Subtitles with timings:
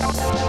[0.00, 0.40] Thank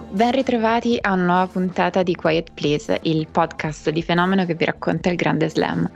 [0.00, 4.64] Ben ritrovati a una nuova puntata di Quiet Please, il podcast di fenomeno che vi
[4.64, 5.90] racconta il grande slam.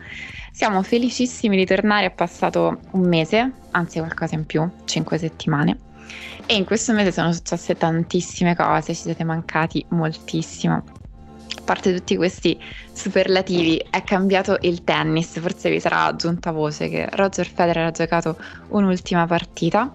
[0.51, 5.79] Siamo felicissimi di tornare, è passato un mese, anzi qualcosa in più, cinque settimane.
[6.47, 10.75] E in questo mese sono successe tantissime cose, ci siete mancati moltissimo.
[10.75, 12.59] A parte tutti questi
[12.93, 18.37] superlativi, è cambiato il tennis, forse vi sarà giunta voce che Roger Federer ha giocato
[18.69, 19.93] un'ultima partita,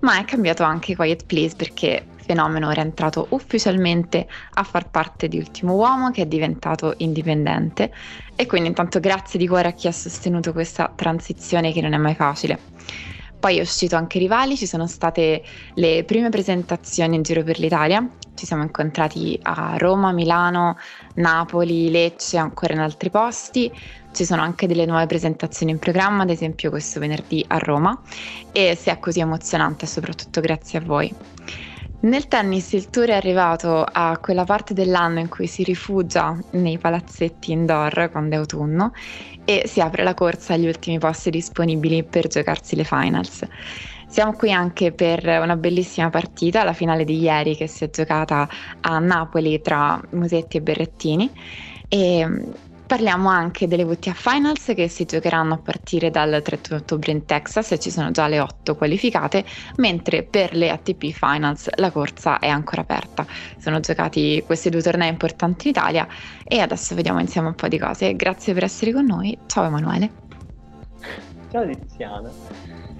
[0.00, 5.36] ma è cambiato anche Quiet Please perché fenomeno era entrato ufficialmente a far parte di
[5.36, 7.92] Ultimo Uomo che è diventato indipendente
[8.36, 11.96] e quindi intanto grazie di cuore a chi ha sostenuto questa transizione che non è
[11.96, 12.58] mai facile.
[13.40, 15.42] Poi è uscito anche Rivali, ci sono state
[15.74, 20.76] le prime presentazioni in giro per l'Italia, ci siamo incontrati a Roma, Milano,
[21.14, 23.72] Napoli, Lecce, ancora in altri posti,
[24.12, 27.98] ci sono anche delle nuove presentazioni in programma, ad esempio questo venerdì a Roma
[28.52, 31.14] e se è così emozionante soprattutto grazie a voi.
[32.02, 36.78] Nel tennis il tour è arrivato a quella parte dell'anno in cui si rifugia nei
[36.78, 38.92] palazzetti indoor quando è autunno
[39.44, 43.46] e si apre la corsa agli ultimi posti disponibili per giocarsi le finals.
[44.08, 48.48] Siamo qui anche per una bellissima partita, la finale di ieri che si è giocata
[48.80, 51.30] a Napoli tra Musetti e Berrettini
[51.86, 52.26] e
[52.90, 57.70] Parliamo anche delle WTA Finals che si giocheranno a partire dal 31 ottobre in Texas
[57.70, 59.44] e ci sono già le 8 qualificate,
[59.76, 63.24] mentre per le ATP Finals la corsa è ancora aperta.
[63.58, 66.08] Sono giocati questi due tornei importanti in Italia
[66.42, 68.16] e adesso vediamo insieme un po' di cose.
[68.16, 69.38] Grazie per essere con noi.
[69.46, 70.10] Ciao Emanuele.
[71.52, 72.28] Ciao Tiziana.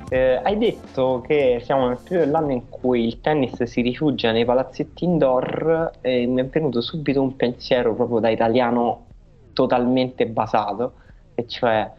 [0.08, 4.44] Eh, hai detto che siamo nel periodo dell'anno in cui il tennis si rifugia nei
[4.44, 9.08] palazzetti indoor e mi è venuto subito un pensiero proprio da italiano
[9.52, 10.94] totalmente basato,
[11.34, 11.90] e cioè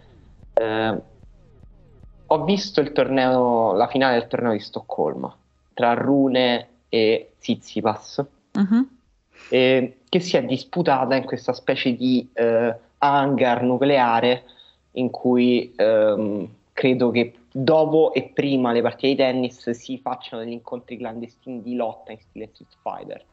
[0.54, 1.02] eh,
[2.26, 5.36] ho visto il torneo, la finale del torneo di Stoccolma
[5.74, 8.88] tra Rune e Tsitsipas, uh-huh.
[9.50, 14.44] eh, che si è disputata in questa specie di eh, hangar nucleare
[14.92, 20.54] in cui ehm, credo che dopo e prima le partite di tennis si facciano degli
[20.54, 23.26] incontri clandestini di lotta in stile Street Fighter.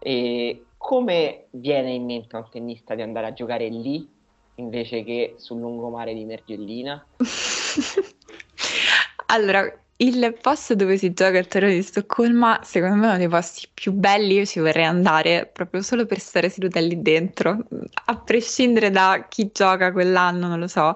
[0.00, 4.08] E come viene in mente a un tennista di andare a giocare lì
[4.54, 7.06] invece che sul lungomare di Mergellina?
[9.26, 13.28] allora, il posto dove si gioca il torneo di Stoccolma, secondo me è uno dei
[13.28, 17.58] posti più belli, io ci vorrei andare proprio solo per stare seduta lì dentro,
[18.06, 20.94] a prescindere da chi gioca quell'anno, non lo so.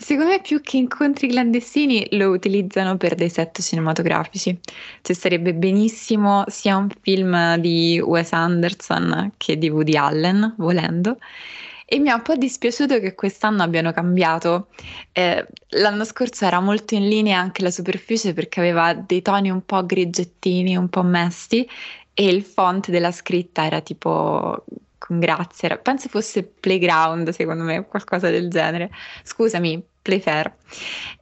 [0.00, 4.56] Secondo me più che incontri clandestini lo utilizzano per dei set cinematografici.
[5.02, 11.18] Cioè sarebbe benissimo sia un film di Wes Anderson che di Woody Allen, volendo.
[11.84, 14.68] E mi ha un po' dispiaciuto che quest'anno abbiano cambiato.
[15.10, 19.64] Eh, l'anno scorso era molto in linea anche la superficie perché aveva dei toni un
[19.64, 21.68] po' griggettini, un po' mesti
[22.14, 24.64] e il font della scritta era tipo
[25.08, 28.90] con grazia, penso fosse Playground secondo me, qualcosa del genere.
[29.24, 30.54] Scusami, Playfair.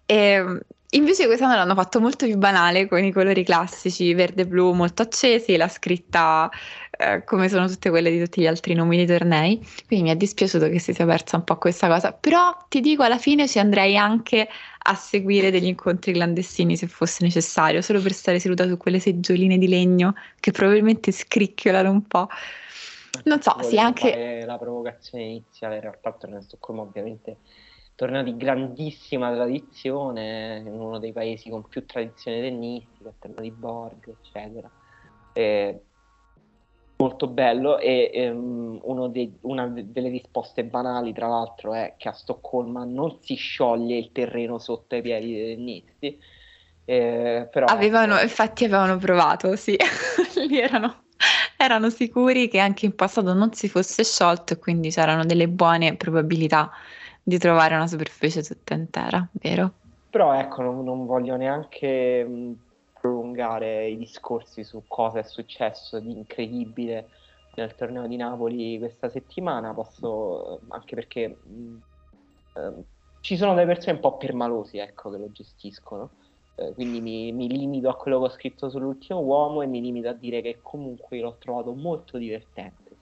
[0.04, 0.60] E,
[0.90, 5.02] invece quest'anno l'hanno fatto molto più banale con i colori classici verde e blu molto
[5.02, 6.50] accesi, la scritta
[6.98, 9.64] eh, come sono tutte quelle di tutti gli altri nomi dei tornei.
[9.86, 13.04] Quindi mi è dispiaciuto che si sia persa un po' questa cosa, però ti dico
[13.04, 14.48] alla fine ci andrei anche
[14.88, 19.58] a seguire degli incontri clandestini se fosse necessario, solo per stare seduta su quelle seggioline
[19.58, 22.28] di legno che probabilmente scricchiolano un po'.
[23.24, 24.44] Non so, sì, anche...
[24.44, 27.38] La provocazione iniziale, in realtà il torneo di Stoccolma ovviamente
[27.96, 33.50] torneo di grandissima tradizione, in uno dei paesi con più tradizione tennistica, il torneo di
[33.50, 34.70] Borg, eccetera.
[35.32, 35.80] E
[36.98, 42.12] molto bello e um, dei, una de- delle risposte banali tra l'altro è che a
[42.12, 46.18] Stoccolma non si scioglie il terreno sotto i piedi dei tennisti
[46.86, 49.76] eh, però avevano, infatti avevano provato sì
[50.48, 51.05] lì erano
[51.56, 55.96] erano sicuri che anche in passato non si fosse sciolto e quindi c'erano delle buone
[55.96, 56.70] probabilità
[57.22, 59.72] di trovare una superficie tutta intera, vero?
[60.10, 62.56] Però ecco, non, non voglio neanche mh,
[63.00, 67.10] prolungare i discorsi su cosa è successo di incredibile
[67.56, 71.76] nel torneo di Napoli questa settimana, posso anche perché mh,
[72.54, 72.84] eh,
[73.20, 76.10] ci sono delle persone un po' permalosi ecco, che lo gestiscono.
[76.58, 80.08] Eh, quindi mi, mi, limito a quello che ho scritto sull'ultimo uomo e mi limito
[80.08, 82.96] a dire che comunque l'ho trovato molto divertente.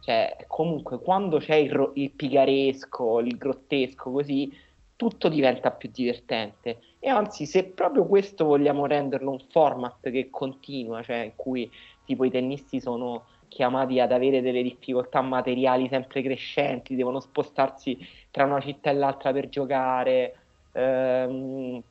[0.00, 4.52] Cioè, comunque, quando c'è il, il picaresco, il grottesco, così,
[4.96, 6.78] tutto diventa più divertente.
[7.00, 11.70] E anzi, se proprio questo vogliamo renderlo un format che continua, cioè in cui
[12.04, 17.98] tipo i tennisti sono chiamati ad avere delle difficoltà materiali sempre crescenti, devono spostarsi
[18.30, 20.36] tra una città e l'altra per giocare,
[20.72, 21.82] ehm,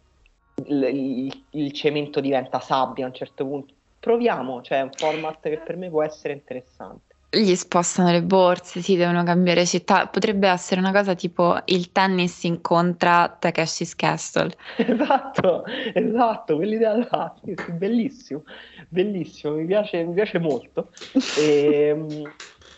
[0.68, 3.74] il, il, il, cemento diventa sabbia a un certo punto.
[4.00, 8.82] Proviamo, cioè è un format che per me può essere interessante gli spostano le borse,
[8.82, 10.08] si devono cambiare città.
[10.08, 14.56] Potrebbe essere una cosa tipo il tennis incontra Takeshi's Castle.
[14.94, 17.34] Esatto, esatto, quell'idea là,
[17.72, 18.44] bellissimo,
[18.88, 20.90] bellissimo, mi piace, mi piace molto.
[21.38, 22.32] E, ehm,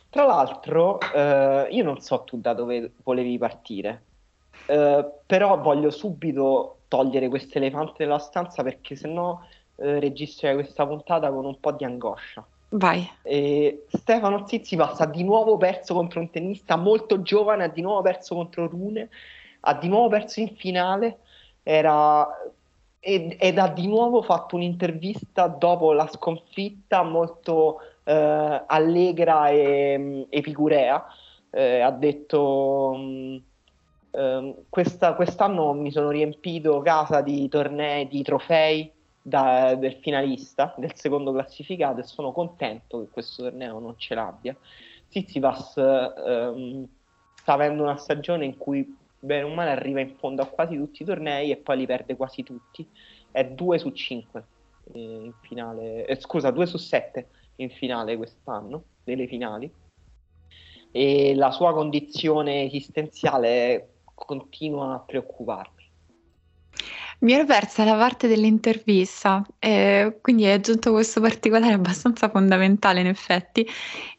[0.09, 4.03] tra l'altro, eh, io non so tu da dove volevi partire,
[4.67, 9.39] eh, però voglio subito togliere questo elefante nella stanza perché sennò
[9.77, 12.45] eh, registrerei questa puntata con un po' di angoscia.
[12.69, 13.09] Vai.
[13.21, 18.01] E Stefano Zizipas ha di nuovo perso contro un tennista molto giovane, ha di nuovo
[18.01, 19.09] perso contro Rune,
[19.61, 21.19] ha di nuovo perso in finale
[21.63, 22.27] era...
[22.99, 30.21] ed, ed, ha di nuovo fatto un'intervista dopo la sconfitta molto eh, allegra e mm,
[30.29, 31.05] epicurea.
[31.51, 32.93] Eh, ha detto...
[32.95, 33.37] Mh,
[34.17, 38.91] mm, questa, quest'anno mi sono riempito casa di tornei, di trofei,
[39.21, 44.55] da, del finalista, del secondo classificato e sono contento che questo torneo non ce l'abbia.
[45.09, 46.87] Tsitsipas ehm,
[47.33, 51.01] sta avendo una stagione in cui bene o male arriva in fondo a quasi tutti
[51.01, 52.87] i tornei e poi li perde quasi tutti.
[53.31, 54.43] È 2 su 5
[54.93, 57.27] eh, in finale, eh, scusa, 2 su 7
[57.57, 59.71] in finale quest'anno, nelle finali.
[60.91, 65.83] E la sua condizione esistenziale continua a preoccuparmi.
[67.19, 73.07] Mi ero persa la parte dell'intervista, eh, quindi hai aggiunto questo particolare abbastanza fondamentale in
[73.07, 73.65] effetti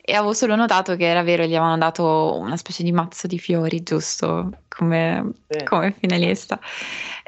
[0.01, 3.39] e avevo solo notato che era vero, gli avevano dato una specie di mazzo di
[3.39, 5.63] fiori, giusto, come, sì.
[5.65, 6.59] come finalista.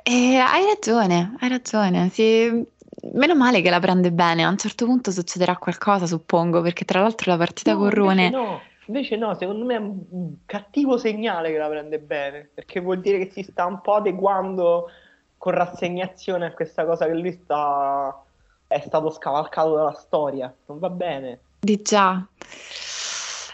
[0.02, 2.76] E hai ragione, hai ragione, sì.
[3.12, 7.00] Meno male che la prende bene, a un certo punto succederà qualcosa, suppongo, perché tra
[7.00, 8.30] l'altro la partita no, con Rune...
[8.30, 8.60] No.
[8.88, 13.18] Invece no, secondo me è un cattivo segnale che la prende bene, perché vuol dire
[13.18, 14.90] che si sta un po' adeguando
[15.36, 18.22] con rassegnazione a questa cosa che lui sta
[18.66, 20.54] è stato scavalcato dalla storia.
[20.66, 21.40] Non va bene.
[21.60, 22.26] Di già.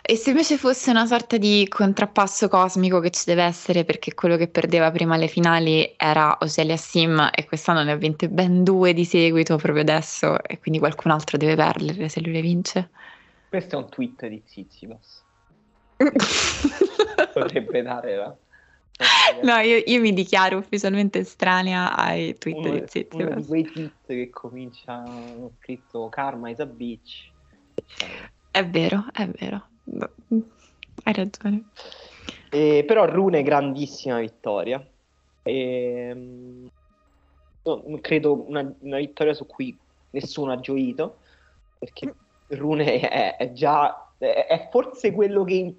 [0.07, 4.37] E se invece fosse una sorta di contrappasso cosmico che ci deve essere perché quello
[4.37, 8.93] che perdeva prima le finali era Ocelia Sim e quest'anno ne ha vinte ben due
[8.93, 12.91] di seguito proprio adesso e quindi qualcun altro deve perderle se lui le vince.
[13.49, 15.24] Questo è un tweet di Zizipas.
[17.33, 18.37] Potrebbe dare la...
[19.43, 23.27] No, io, io, mi dichiaro ufficialmente estranea ai tweet uno, di Zizipas.
[23.27, 27.31] Uno di quei tweet che cominciano scritto Karma is a bitch.
[28.51, 29.67] È vero, è vero.
[31.03, 31.65] Hai ragione.
[32.51, 34.87] Eh, però Rune grandissima vittoria.
[35.43, 36.71] E,
[38.01, 39.77] credo una, una, vittoria su cui
[40.11, 41.19] nessuno ha gioito
[41.79, 42.15] perché
[42.49, 45.75] Rune è, è già è, è forse quello che in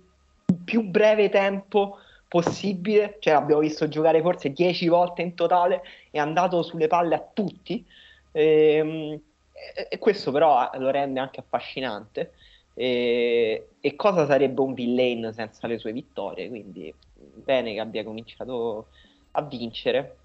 [0.64, 1.98] più breve tempo
[2.28, 7.30] possibile, cioè l'abbiamo visto giocare forse 10 volte in totale, è andato sulle palle a
[7.34, 7.86] tutti
[8.32, 9.20] ehm,
[9.74, 12.34] e, e questo però lo rende anche affascinante.
[12.74, 16.50] E, e, cosa sarebbe un villain senza le sue vittorie?
[16.50, 18.88] Quindi bene che abbia cominciato
[19.32, 20.18] a vincere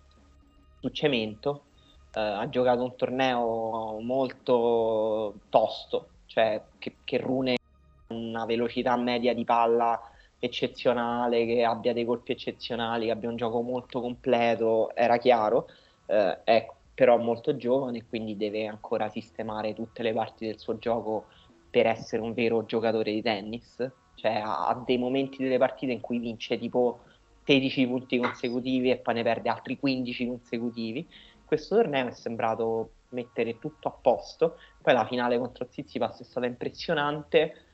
[0.80, 1.64] su cemento.
[2.12, 7.58] Eh, ha giocato un torneo molto tosto, cioè che, che Rune
[8.08, 10.09] una velocità media di palla
[10.40, 15.68] eccezionale, che abbia dei colpi eccezionali, che abbia un gioco molto completo, era chiaro,
[16.06, 21.26] eh, è però molto giovane, quindi deve ancora sistemare tutte le parti del suo gioco
[21.70, 23.76] per essere un vero giocatore di tennis.
[24.14, 27.00] Cioè ha, dei momenti delle partite in cui vince tipo
[27.44, 31.08] 16 punti consecutivi e poi ne perde altri 15 consecutivi.
[31.44, 34.56] Questo torneo è sembrato mettere tutto a posto.
[34.82, 37.69] Poi la finale contro Zizipas è stata impressionante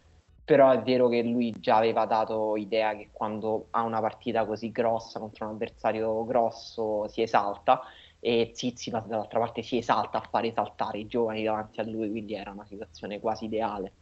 [0.47, 4.71] però è vero che lui già aveva dato idea che quando ha una partita così
[4.71, 7.81] grossa contro un avversario grosso si esalta
[8.21, 12.35] e Zizipas dall'altra parte si esalta a fare esaltare i giovani davanti a lui, quindi
[12.35, 13.93] era una situazione quasi ideale.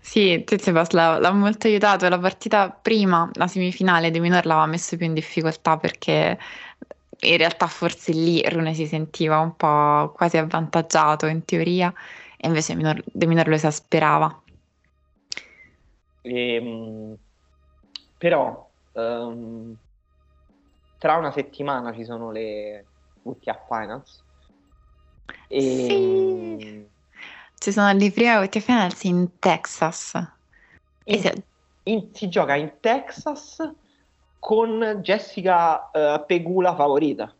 [0.00, 2.08] Sì, Tsitsipas l'ha, l'ha molto aiutato.
[2.08, 6.36] La partita prima, la semifinale di Minor, l'aveva messo più in difficoltà perché
[7.20, 11.92] in realtà forse lì Rune si sentiva un po' quasi avvantaggiato in teoria
[12.36, 14.40] e invece De Minor lo esasperava
[16.26, 17.16] E,
[18.18, 19.76] però um,
[20.98, 22.84] tra una settimana ci sono le
[23.22, 24.24] WTF Finals.
[25.46, 26.88] E, sì.
[27.58, 30.12] Ci sono le prime WTF Finals in Texas.
[31.04, 31.44] In, si...
[31.84, 33.58] In, si gioca in Texas
[34.40, 37.32] con Jessica uh, Pegula favorita.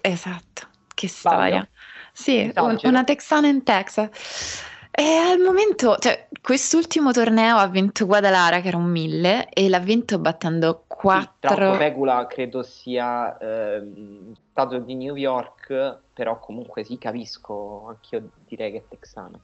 [0.00, 1.58] Esatto, che storia.
[1.58, 1.68] Vado.
[2.12, 4.62] Sì, un, una texana in Texas.
[4.96, 9.80] E al momento, cioè, quest'ultimo torneo ha vinto Guadalara, che era un 1000, e l'ha
[9.80, 11.72] vinto battendo 4.
[11.72, 13.82] Sì, Pegula credo sia eh,
[14.52, 19.36] stato di New York, però comunque sì, capisco, anch'io direi che è texana.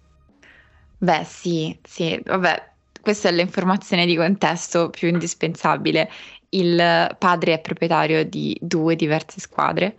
[0.98, 6.08] Beh, sì, sì, vabbè, questa è l'informazione di contesto più indispensabile.
[6.50, 9.96] Il padre è proprietario di due diverse squadre,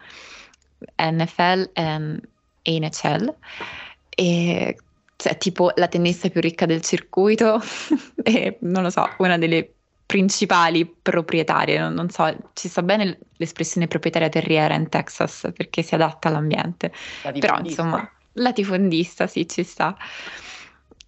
[0.95, 3.35] NFL e NHL,
[4.09, 4.77] e
[5.21, 7.61] cioè, tipo la tennista più ricca del circuito
[8.23, 9.71] e non lo so, una delle
[10.07, 15.93] principali proprietarie, non, non, so, ci sta bene l'espressione proprietaria terriera in Texas perché si
[15.93, 16.91] adatta all'ambiente,
[17.39, 19.95] però insomma, latifondista sì, ci sta.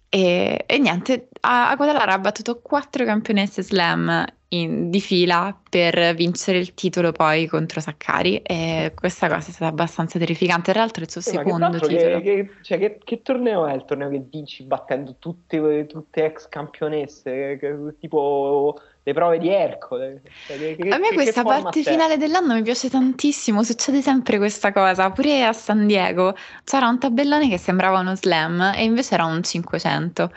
[0.08, 4.24] E, e niente, a, a Guadalajara ha battuto quattro campionesse slam
[4.60, 9.66] in, di fila per vincere il titolo poi contro Saccari e questa cosa è stata
[9.66, 10.72] abbastanza terrificante.
[10.72, 12.20] Tra l'altro il suo eh, secondo che titolo.
[12.20, 16.48] Che, che, cioè, che, che, torneo è il torneo che vinci battendo tutte, tutte ex
[16.48, 17.58] campionesse?
[17.98, 20.22] tipo le prove di Ercole.
[20.46, 25.44] Cioè, a me questa parte finale dell'anno mi piace tantissimo, succede sempre questa cosa, pure
[25.44, 26.34] a San Diego
[26.64, 30.30] c'era un tabellone che sembrava uno slam e invece era un 500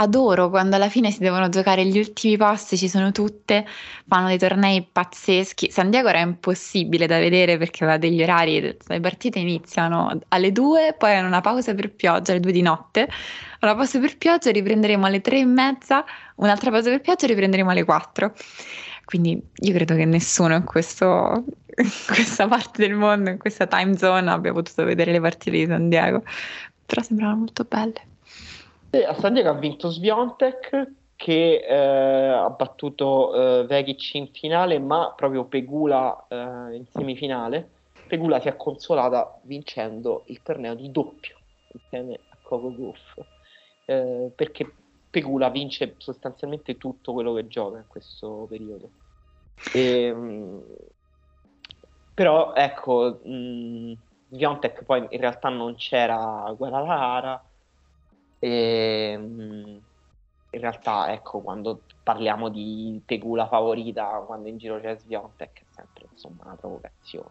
[0.00, 3.66] adoro quando alla fine si devono giocare gli ultimi posti, ci sono tutte,
[4.06, 5.70] fanno dei tornei pazzeschi.
[5.70, 10.94] San Diego era impossibile da vedere perché aveva degli orari, le partite iniziano alle 2,
[10.96, 13.08] poi hanno una pausa per pioggia alle 2 di notte,
[13.60, 16.04] una pausa per pioggia riprenderemo alle 3 e mezza,
[16.36, 18.34] un'altra pausa per pioggia riprenderemo alle 4.
[19.04, 21.44] Quindi io credo che nessuno in, questo,
[21.76, 25.66] in questa parte del mondo, in questa time zone abbia potuto vedere le partite di
[25.66, 26.22] San Diego,
[26.84, 28.02] però sembravano molto belle.
[28.90, 35.12] A San Diego ha vinto Sviontek che eh, ha battuto eh, Vekic in finale, ma
[35.14, 37.68] proprio Pegula eh, in semifinale.
[38.06, 41.36] Pegula si è consolata vincendo il torneo di doppio
[41.72, 43.18] insieme a Coco Goff,
[43.84, 44.72] eh, perché
[45.10, 48.90] Pegula vince sostanzialmente tutto quello che gioca in questo periodo.
[49.74, 50.62] E, ehm,
[52.14, 53.92] però ecco, mh,
[54.30, 57.47] Sviontek poi in realtà non c'era Guadalajara,
[58.38, 59.80] e, ehm,
[60.50, 66.06] in realtà, ecco, quando parliamo di Pegula favorita, quando in giro c'è Sviontek, è sempre
[66.10, 67.30] insomma una provocazione.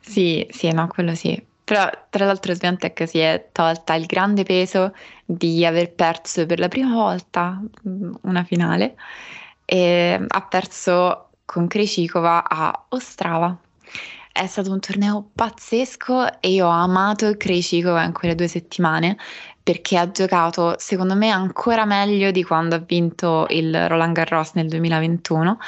[0.00, 1.46] Sì, sì, no, quello sì.
[1.64, 4.92] Però tra l'altro Sviontek si è tolta il grande peso
[5.24, 8.96] di aver perso per la prima volta mm, una finale
[9.64, 13.56] e ha perso con Krejcikova a Ostrava.
[14.32, 19.16] È stato un torneo pazzesco e io ho amato Krejcikova in quelle due settimane
[19.62, 24.68] perché ha giocato secondo me ancora meglio di quando ha vinto il Roland Garros nel
[24.68, 25.58] 2021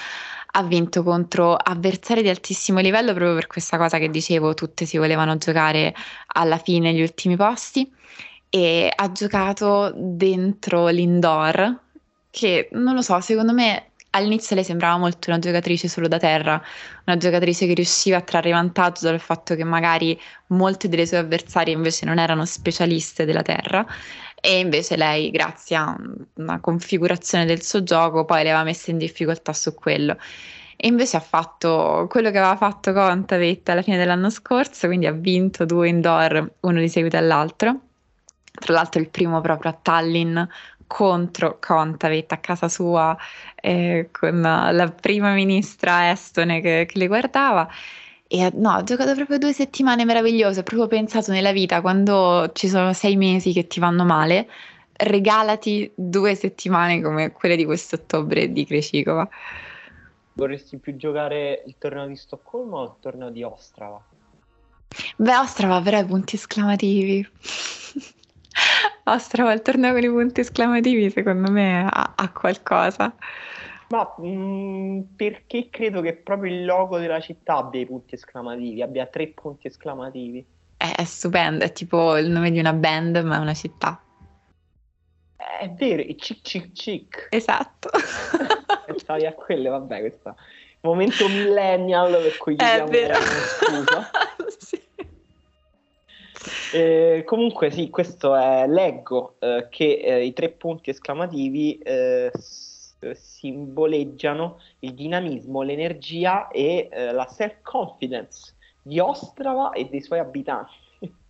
[0.56, 4.98] ha vinto contro avversari di altissimo livello proprio per questa cosa che dicevo, tutte si
[4.98, 5.92] volevano giocare
[6.26, 7.92] alla fine gli ultimi posti.
[8.48, 11.80] E ha giocato dentro l'indoor
[12.30, 16.62] che non lo so, secondo me all'inizio lei sembrava molto una giocatrice solo da terra,
[17.04, 20.18] una giocatrice che riusciva a trarre vantaggio dal fatto che magari
[20.48, 23.84] molte delle sue avversarie invece non erano specialiste della terra
[24.40, 25.96] e invece lei, grazie a
[26.34, 30.18] una configurazione del suo gioco, poi le aveva messe in difficoltà su quello.
[30.76, 35.12] E invece ha fatto quello che aveva fatto Contaveit alla fine dell'anno scorso, quindi ha
[35.12, 37.80] vinto due indoor, uno di seguito all'altro.
[38.52, 40.38] Tra l'altro il primo proprio a Tallinn
[40.86, 43.16] contro Kontaveit a casa sua
[43.56, 47.68] eh, con la prima ministra estone che, che le guardava.
[48.26, 50.60] E no, ha giocato proprio due settimane meravigliose.
[50.60, 54.48] Ho proprio pensato nella vita quando ci sono sei mesi che ti vanno male,
[54.96, 59.28] regalati due settimane come quelle di quest'ottobre di Krejcikova.
[60.32, 64.02] Vorresti più giocare il torneo di Stoccolma o il torneo di Ostrava?
[65.16, 67.28] Beh, Ostrava però punti esclamativi.
[69.04, 73.14] Ostrava, il torneo con i punti esclamativi, secondo me ha, ha qualcosa.
[73.88, 78.82] Ma mh, mm, perché credo che proprio il logo della città abbia i punti esclamativi,
[78.82, 80.44] abbia tre punti esclamativi.
[80.76, 84.00] È, è stupendo, è tipo il nome di una band, ma è una città.
[85.36, 87.28] È vero, è cic cic cic.
[87.30, 87.90] Esatto.
[88.86, 90.34] Pensavi a quelle, vabbè, questo
[90.80, 93.18] momento millennial per cui gli è vero.
[93.20, 94.10] scusa.
[94.58, 94.83] sì.
[96.70, 102.96] Eh, comunque sì, questo è, leggo eh, che eh, i tre punti esclamativi eh, s-
[103.12, 110.72] simboleggiano il dinamismo, l'energia e eh, la self-confidence di Ostrava e dei suoi abitanti.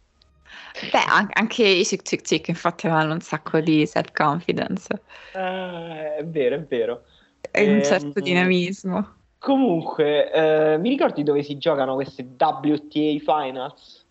[0.93, 5.03] Beh, anche i Chick Chick Chick infatti avevano un sacco di self-confidence.
[5.33, 7.05] Eh, è vero, è vero.
[7.53, 9.23] E un certo Ehm, dinamismo.
[9.39, 14.07] Comunque, mi ricordi dove si giocano queste WTA Finals?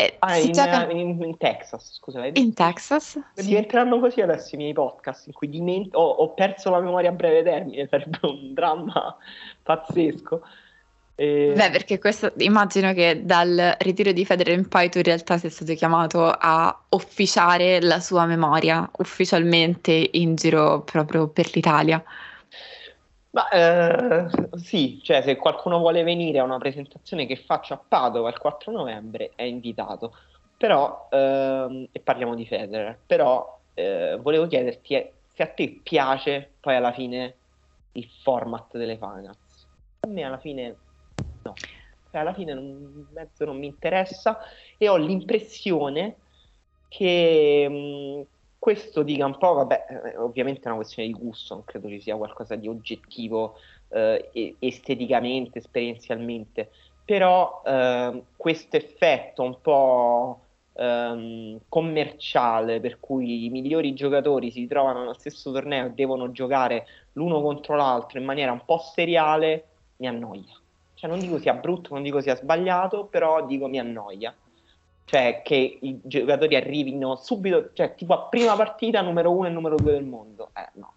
[0.00, 2.54] Eh, Ah, in, gioca in- in Texas, scusa, in?
[2.54, 3.18] Texas?
[3.34, 3.46] Sì.
[3.46, 7.12] Diventeranno così adesso i miei podcast in cui diment- ho, ho perso la memoria a
[7.12, 9.16] breve termine, sarebbe un dramma
[9.62, 10.42] pazzesco.
[11.16, 15.36] E- Beh, perché questo immagino che dal ritiro di Federer in poi tu in realtà
[15.36, 22.00] sei stato chiamato a officiare la sua memoria ufficialmente in giro proprio per l'Italia.
[23.38, 24.26] Ma eh,
[24.58, 28.72] sì, cioè se qualcuno vuole venire a una presentazione che faccio a Padova il 4
[28.72, 30.16] novembre è invitato.
[30.56, 36.56] Però, ehm, e parliamo di Federer, però eh, volevo chiederti eh, se a te piace
[36.58, 37.36] poi alla fine
[37.92, 39.68] il format delle finals.
[40.00, 40.76] A me alla fine
[41.42, 41.54] no,
[42.10, 44.40] Cioè, alla fine non, mezzo non mi interessa
[44.76, 46.22] e ho l'impressione
[46.88, 48.37] che mh,
[48.68, 52.02] questo dica un po', vabbè, eh, ovviamente è una questione di gusto, non credo ci
[52.02, 53.56] sia qualcosa di oggettivo
[53.88, 56.68] eh, esteticamente, esperienzialmente,
[57.02, 60.40] però ehm, questo effetto un po'
[60.74, 66.86] ehm, commerciale per cui i migliori giocatori si trovano nello stesso torneo e devono giocare
[67.12, 69.64] l'uno contro l'altro in maniera un po' seriale,
[69.96, 70.60] mi annoia.
[70.92, 74.36] Cioè non dico sia brutto, non dico sia sbagliato, però dico mi annoia.
[75.08, 79.76] Cioè che i giocatori arrivino subito, cioè tipo a prima partita numero uno e numero
[79.76, 80.50] due del mondo.
[80.54, 80.92] Eh no.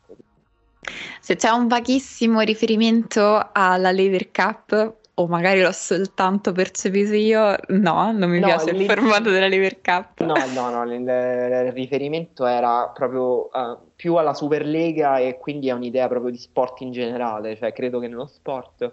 [1.22, 8.12] Se c'è un vaghissimo riferimento alla Lever Cup, o magari l'ho soltanto percepito io, no,
[8.12, 10.20] non mi No, piace il formato della Lever Cup.
[10.24, 15.72] No, no, no, il, il riferimento era proprio eh, più alla Superlega e quindi è
[15.72, 18.92] un'idea proprio di sport in generale, cioè credo che nello sport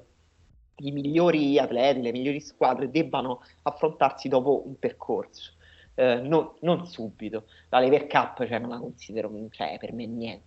[0.78, 5.52] i migliori atleti, le migliori squadre debbano affrontarsi dopo un percorso,
[5.94, 7.44] eh, non, non subito.
[7.70, 10.46] La Lever Cup, cioè, non la considero, cioè, per me niente.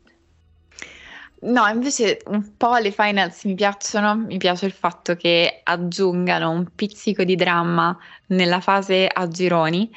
[1.44, 6.68] No, invece un po' le finals mi piacciono, mi piace il fatto che aggiungano un
[6.76, 9.92] pizzico di dramma nella fase a gironi,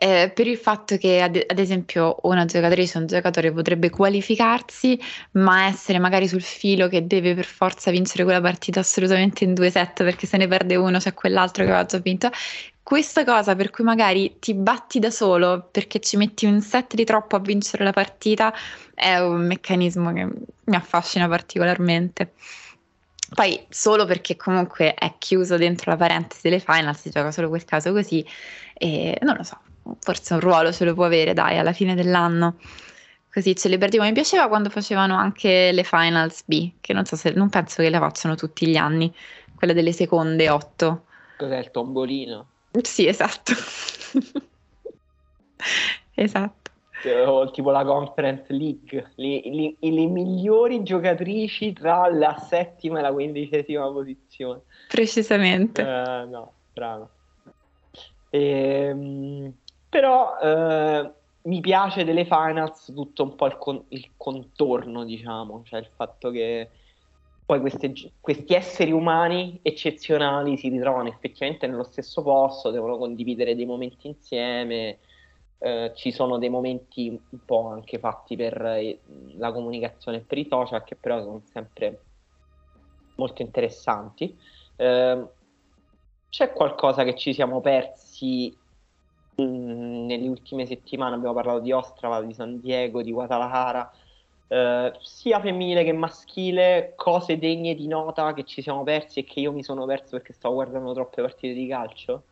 [0.00, 4.98] eh, per il fatto che ad, ad esempio una giocatrice o un giocatore potrebbe qualificarsi,
[5.32, 9.70] ma essere magari sul filo che deve per forza vincere quella partita assolutamente in due
[9.70, 12.30] set perché se ne perde uno c'è quell'altro che aveva già vinto.
[12.80, 17.04] Questa cosa per cui magari ti batti da solo perché ci metti un set di
[17.04, 18.54] troppo a vincere la partita
[18.94, 20.28] è un meccanismo che
[20.64, 22.34] mi affascina particolarmente.
[23.34, 27.64] Poi solo perché comunque è chiuso dentro la parentesi delle final, si gioca solo quel
[27.64, 28.24] caso così
[28.72, 29.58] e non lo so,
[30.00, 32.56] forse un ruolo ce lo può avere, dai, alla fine dell'anno.
[33.30, 34.06] Così ce le perdiamo.
[34.06, 37.90] Mi piaceva quando facevano anche le finals B, che non so se non penso che
[37.90, 39.14] le facciano tutti gli anni,
[39.54, 41.04] quella delle seconde otto.
[41.36, 42.46] Cos'è il tombolino?
[42.82, 43.52] Sì, esatto.
[46.14, 46.70] Esatto.
[47.26, 53.12] O tipo la Conference League, le, le- le migliori giocatrici tra la settima e la
[53.12, 54.62] quindicesima posizione.
[54.88, 55.80] Precisamente.
[55.82, 57.10] Eh, no, strano.
[58.30, 59.52] Ehm,
[59.88, 65.80] però eh, mi piace delle finals tutto un po' il, con- il contorno, diciamo, cioè
[65.80, 66.70] il fatto che
[67.44, 73.64] poi queste questi esseri umani eccezionali si ritrovano effettivamente nello stesso posto, devono condividere dei
[73.66, 75.00] momenti insieme.
[75.60, 79.02] eh, ci sono dei momenti un po' anche fatti per eh,
[79.36, 82.04] la comunicazione e per i social, che però sono sempre
[83.16, 84.38] molto interessanti.
[84.76, 85.28] Ehm,
[86.28, 88.56] c'è qualcosa che ci siamo persi
[89.42, 91.14] mh, nelle ultime settimane?
[91.14, 93.90] Abbiamo parlato di Ostrava, di San Diego, di Guadalajara,
[94.48, 99.40] eh, sia femminile che maschile, cose degne di nota che ci siamo persi e che
[99.40, 102.22] io mi sono perso perché stavo guardando troppe partite di calcio?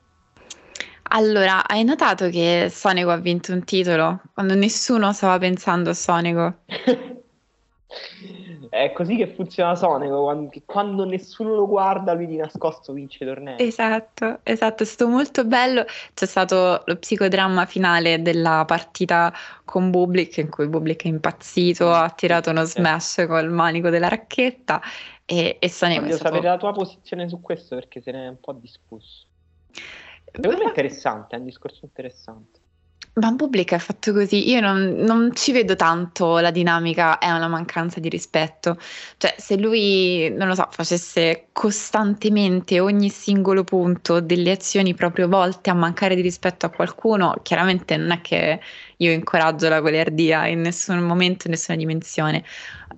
[1.09, 6.59] Allora, hai notato che Sonico ha vinto un titolo quando nessuno stava pensando a Sonico?
[8.69, 13.27] È così che funziona Sonico, quando, quando nessuno lo guarda, lui di nascosto vince i
[13.27, 13.57] tornei.
[13.59, 15.85] Esatto, esatto, è stato molto bello.
[16.15, 19.33] C'è stato lo psicodramma finale della partita
[19.65, 24.81] con Bublik, in cui Bublik è impazzito, ha tirato uno smash col manico della racchetta
[25.25, 26.35] e, e Sonico è Voglio stato...
[26.35, 29.27] sapere la tua posizione su questo perché se ne è un po' discusso.
[30.25, 32.61] Secondo me è interessante, è un discorso interessante.
[33.19, 37.49] Ma Bubblic è fatto così, io non, non ci vedo tanto la dinamica, è una
[37.49, 38.77] mancanza di rispetto.
[39.17, 45.71] Cioè, se lui, non lo so, facesse costantemente ogni singolo punto delle azioni proprio volte
[45.71, 48.61] a mancare di rispetto a qualcuno, chiaramente non è che
[48.99, 52.45] io incoraggio la goliardia in nessun momento, in nessuna dimensione.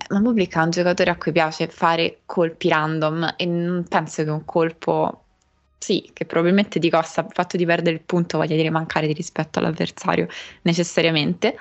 [0.09, 4.29] Ma Bubblic è un giocatore a cui piace fare colpi random e non penso che
[4.29, 5.23] un colpo
[5.79, 9.13] sì, che probabilmente ti costa il fatto di perdere il punto, voglia dire mancare di
[9.13, 10.27] rispetto all'avversario
[10.63, 11.55] necessariamente.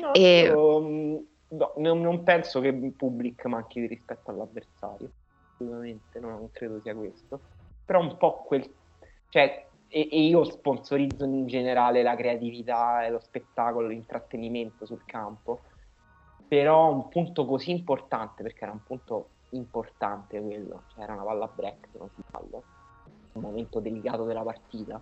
[0.00, 0.42] No, e...
[0.42, 1.16] io, mm,
[1.48, 5.10] no, non, penso che il Public manchi di rispetto all'avversario,
[5.52, 7.40] assolutamente, no, non credo sia questo.
[7.84, 8.70] Però un po' quel...
[9.30, 15.62] Cioè, e, e, io sponsorizzo in generale la creatività e lo spettacolo, l'intrattenimento sul campo,
[16.46, 21.50] però un punto così importante, perché era un punto importante quello, cioè era una palla
[21.52, 22.62] break, se non si sbaglio
[23.36, 25.00] un momento delicato della partita.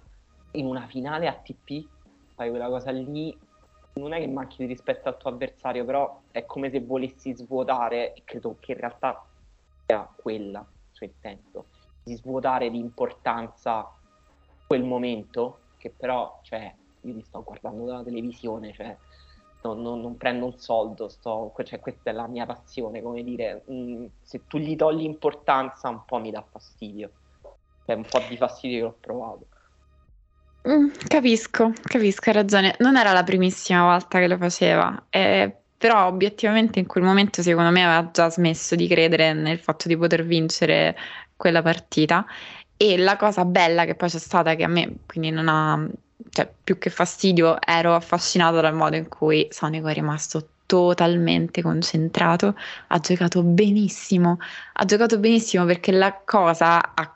[0.52, 1.88] In una finale ATP
[2.34, 3.36] fai quella cosa lì,
[3.94, 8.12] non è che manchi di rispetto al tuo avversario, però è come se volessi svuotare,
[8.14, 9.24] e credo che in realtà
[9.86, 11.66] sia quella il suo intento,
[12.02, 13.90] di svuotare di importanza
[14.66, 18.96] quel momento, che però, cioè, io li sto guardando dalla televisione, cioè,
[19.62, 23.62] non, non, non prendo un soldo, sto, cioè, questa è la mia passione, come dire,
[23.66, 27.10] mh, mm, se tu gli togli importanza un po' mi dà fastidio.
[27.84, 29.46] È un po' di fastidio che ho provato.
[30.66, 32.74] Mm, capisco, capisco, hai ragione.
[32.78, 37.70] Non era la primissima volta che lo faceva, eh, però obiettivamente in quel momento secondo
[37.70, 40.96] me aveva già smesso di credere nel fatto di poter vincere
[41.36, 42.24] quella partita.
[42.76, 45.86] E la cosa bella che poi c'è stata, che a me quindi non ha,
[46.30, 52.56] cioè più che fastidio, ero affascinata dal modo in cui Sonico è rimasto totalmente concentrato,
[52.88, 54.38] ha giocato benissimo,
[54.72, 57.14] ha giocato benissimo perché la cosa ha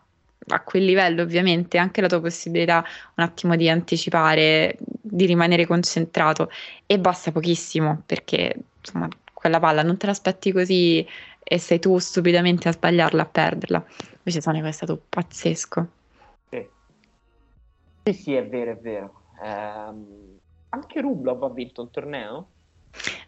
[0.49, 2.85] a quel livello ovviamente anche la tua possibilità
[3.17, 6.51] un attimo di anticipare, di rimanere concentrato
[6.87, 11.07] e basta pochissimo perché insomma quella palla non te l'aspetti così
[11.51, 13.85] e sei tu stupidamente a sbagliarla, a perderla.
[14.19, 15.89] Invece Sonico è stato pazzesco.
[16.51, 16.69] Sì,
[18.03, 19.23] sì, sì è vero, è vero.
[19.43, 20.39] Eh,
[20.71, 22.49] anche Rublov ha vinto un torneo?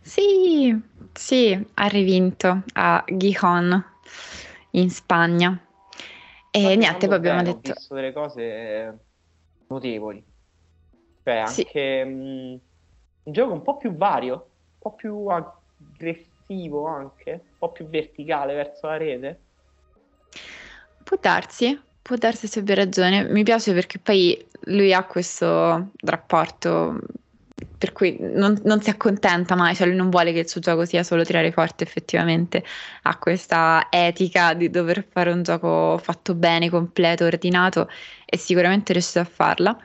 [0.01, 0.77] Sì,
[1.13, 3.85] sì, ha rivinto a Gijón
[4.73, 5.59] in Spagna.
[6.51, 7.71] E Ma niente, poi abbiamo bene, detto...
[7.71, 8.99] Ho visto delle cose
[9.69, 10.25] notevoli.
[11.23, 12.09] Cioè, anche sì.
[12.09, 12.61] mh,
[13.25, 18.55] un gioco un po' più vario, un po' più aggressivo anche, un po' più verticale
[18.55, 19.41] verso la rete.
[21.05, 23.25] Può darsi, può darsi se abbia ragione.
[23.25, 26.99] Mi piace perché poi lui ha questo rapporto
[27.79, 30.85] per cui non, non, si accontenta mai, cioè lui non vuole che il suo gioco
[30.85, 32.64] sia solo tirare forte effettivamente,
[33.03, 37.88] ha questa etica di dover fare un gioco fatto bene, completo, ordinato
[38.25, 39.77] e sicuramente riuscito a farla.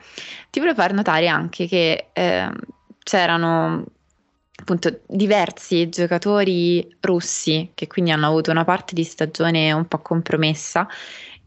[0.50, 2.50] Ti volevo far notare anche che eh,
[3.02, 3.84] c'erano
[4.58, 10.88] appunto diversi giocatori russi che quindi hanno avuto una parte di stagione un po' compromessa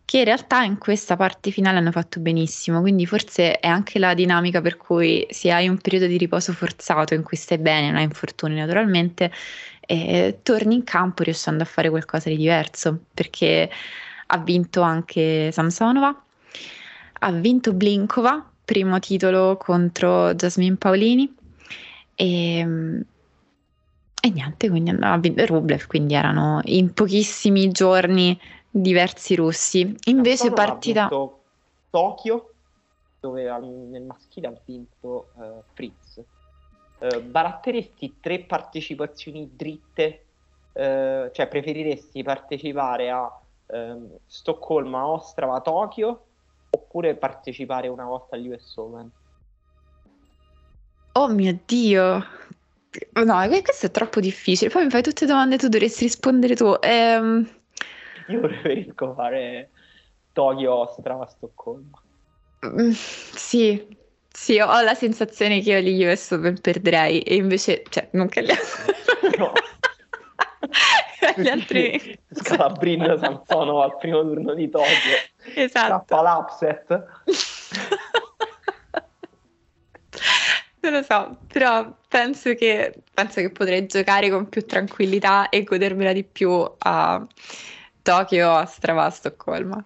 [0.09, 4.15] che in realtà in questa parte finale hanno fatto benissimo, quindi forse è anche la
[4.15, 7.97] dinamica per cui se hai un periodo di riposo forzato in cui stai bene, non
[7.97, 9.31] hai infortuni naturalmente,
[9.81, 13.69] eh, torni in campo riuscendo a fare qualcosa di diverso, perché
[14.25, 16.23] ha vinto anche Samsonova,
[17.19, 21.31] ha vinto Blinkova, primo titolo contro Jasmine Paolini
[22.15, 22.59] e,
[24.21, 28.35] e niente, quindi ha vinto Rublev, quindi erano in pochissimi giorni
[28.69, 29.95] diversi russi.
[30.05, 31.09] Invece partita...
[31.91, 32.53] Tokyo,
[33.19, 36.21] dove nel maschile ha vinto uh, Fritz.
[36.99, 40.25] Uh, baratteresti tre partecipazioni dritte,
[40.73, 46.25] uh, cioè preferiresti partecipare a um, Stoccolma, Ostrava, Tokyo
[46.69, 49.11] oppure partecipare una volta agli US Open?
[51.13, 52.23] Oh mio Dio!
[53.13, 54.69] No, questo è troppo difficile.
[54.69, 56.75] Poi mi fai tutte domande, tu dovresti rispondere tu.
[56.81, 57.57] Ehm...
[58.29, 59.71] Io preferisco fare
[60.33, 62.01] Tokyo Ostrava Stoccolma.
[62.65, 63.97] Mm, sì,
[64.31, 68.43] sì, ho la sensazione che io gli US Open perderei e invece, cioè, non che
[68.43, 68.51] gli
[69.37, 69.51] no.
[71.35, 75.15] gli altri Scalabrin Sanzono al primo turno di Tokyo.
[75.55, 76.05] Esatto.
[76.05, 77.07] Scappa l'upset.
[80.81, 86.13] Non lo so, però penso che, penso che potrei giocare con più tranquillità e godermela
[86.13, 87.27] di più a
[88.01, 89.83] Tokyo, Ostrava, Stoccolma.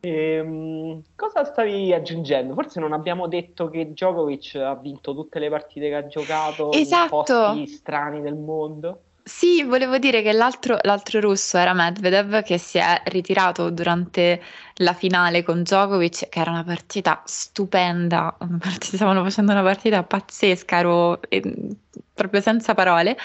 [0.00, 2.54] Ehm, cosa stavi aggiungendo?
[2.54, 7.04] Forse non abbiamo detto che Djokovic ha vinto tutte le partite che ha giocato esatto.
[7.04, 9.00] in posti strani del mondo.
[9.26, 14.42] Sì, volevo dire che l'altro, l'altro russo era Medvedev che si è ritirato durante
[14.74, 18.36] la finale con Djokovic, che era una partita stupenda,
[18.78, 21.42] stavano facendo una partita pazzesca, ero eh,
[22.12, 23.16] proprio senza parole.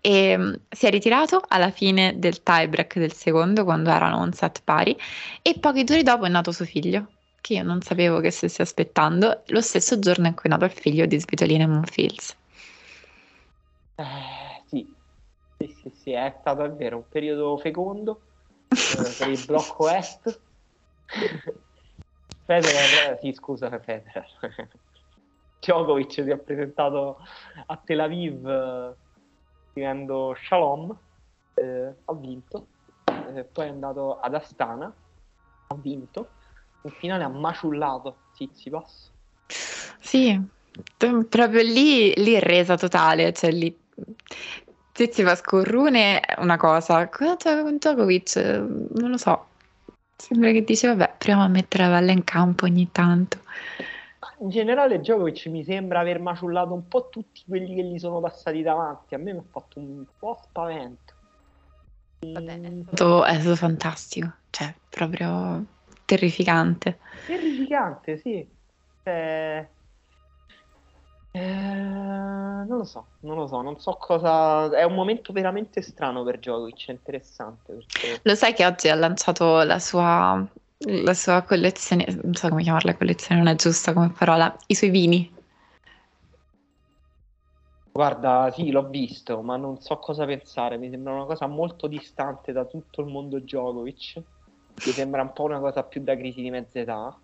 [0.00, 4.62] E mm, si è ritirato alla fine del tiebreak del secondo, quando erano un set
[4.62, 4.96] pari,
[5.42, 9.42] e pochi giorni dopo è nato suo figlio, che io non sapevo che stesse aspettando,
[9.46, 12.36] lo stesso giorno in cui è nato il figlio di Svitolina Monfils.
[13.94, 14.94] Eh, sì,
[15.56, 18.20] sì, sì, sì, è stato davvero un periodo fecondo
[18.68, 20.42] eh, per il blocco est.
[22.44, 24.26] Federer, sì, scusa Federer.
[25.58, 27.18] Djokovic si è presentato
[27.66, 28.96] a Tel Aviv eh,
[29.76, 30.96] scrivendo Shalom,
[31.52, 32.66] eh, ha vinto,
[33.34, 34.90] eh, poi è andato ad Astana,
[35.66, 36.30] ha vinto,
[36.80, 39.10] in finale ha maciullato Tsitsipas.
[39.98, 40.40] Sì,
[40.96, 43.78] t- proprio lì, lì resa totale, cioè lì
[44.92, 48.36] Tsitsipas con Rune è una cosa, con Djokovic?
[48.36, 49.48] Non lo so,
[50.16, 53.40] sembra che dice vabbè, proviamo a mettere la palla in campo ogni tanto.
[54.38, 58.62] In generale Djokovic mi sembra aver maciullato un po' tutti quelli che gli sono passati
[58.62, 61.14] davanti, a me mi ha fatto un po' spavento.
[62.20, 65.64] Vabbè, è stato, è stato fantastico, cioè proprio
[66.04, 66.98] terrificante.
[67.26, 68.46] Terrificante, sì.
[69.02, 69.68] Cioè,
[71.36, 74.70] eh, non lo so, non lo so, non so cosa...
[74.70, 78.20] È un momento veramente strano per Djokovic, è interessante perché...
[78.22, 80.42] Lo sai che oggi ha lanciato la sua,
[80.78, 84.90] la sua collezione, non so come chiamarla collezione, non è giusta come parola, i suoi
[84.90, 85.34] vini.
[87.92, 90.76] Guarda, sì, l'ho visto, ma non so cosa pensare.
[90.76, 94.16] Mi sembra una cosa molto distante da tutto il mondo Djokovic.
[94.16, 97.18] Mi sembra un po' una cosa più da crisi di mezza età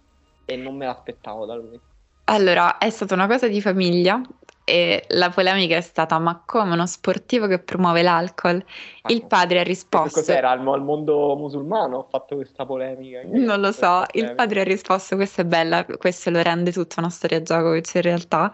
[0.47, 1.79] e non me l'aspettavo da lui.
[2.25, 4.21] Allora, è stata una cosa di famiglia
[4.65, 8.65] e la polemica è stata: ma come uno sportivo che promuove l'alcol?
[9.09, 10.21] Il padre ha risposto.
[10.21, 10.51] cos'era?
[10.51, 13.21] Al, al mondo musulmano ho fatto questa polemica.
[13.25, 17.11] Non lo so, il padre ha risposto: Questa è bella, questo lo rende tutta una
[17.11, 18.51] storia Djokovic in realtà.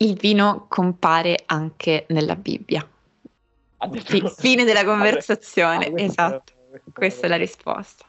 [0.00, 2.86] Il vino compare anche nella Bibbia.
[3.78, 6.52] Ha Fi- fine della conversazione, Ah, esatto.
[6.92, 8.07] Questa è la risposta.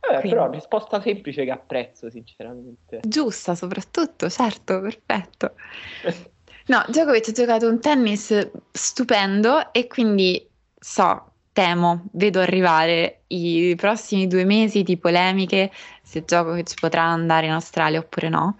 [0.00, 0.36] Vabbè, Quindi.
[0.36, 3.00] però risposta semplice che apprezzo, sinceramente.
[3.06, 5.54] Giusta soprattutto, certo, perfetto.
[6.68, 10.46] No, Djokovic ha giocato un tennis stupendo e quindi
[10.78, 15.70] so, temo, vedo arrivare i prossimi due mesi di polemiche
[16.02, 18.58] se Djokovic potrà andare in Australia oppure no.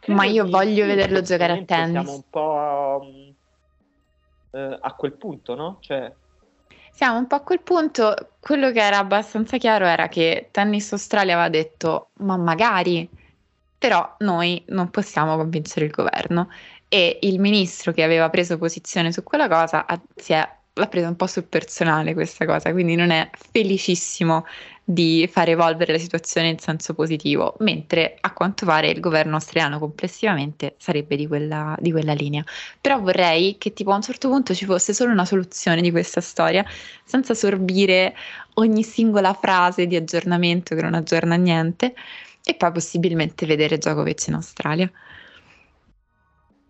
[0.00, 1.90] Credo Ma io di voglio sì, vederlo giocare a tennis.
[1.90, 3.34] Siamo un po' um,
[4.50, 5.78] eh, a quel punto, no?
[5.80, 6.14] Cioè,
[6.96, 11.34] Siamo un po' a quel punto, quello che era abbastanza chiaro era che Tennis Australia
[11.34, 13.06] aveva detto, ma magari,
[13.76, 16.48] però noi non possiamo convincere il governo.
[16.88, 21.08] E il ministro che aveva preso posizione su quella cosa ha- si è, l'ha presa
[21.08, 24.46] un po' sul personale questa cosa, quindi non è felicissimo
[24.88, 29.80] di far evolvere la situazione in senso positivo, mentre a quanto pare il governo australiano
[29.80, 32.44] complessivamente sarebbe di quella, di quella linea.
[32.80, 36.20] Però vorrei che tipo a un certo punto ci fosse solo una soluzione di questa
[36.20, 36.64] storia,
[37.04, 38.14] senza sorbire
[38.54, 41.94] ogni singola frase di aggiornamento che non aggiorna niente,
[42.44, 44.90] e poi possibilmente vedere Djokovic in Australia.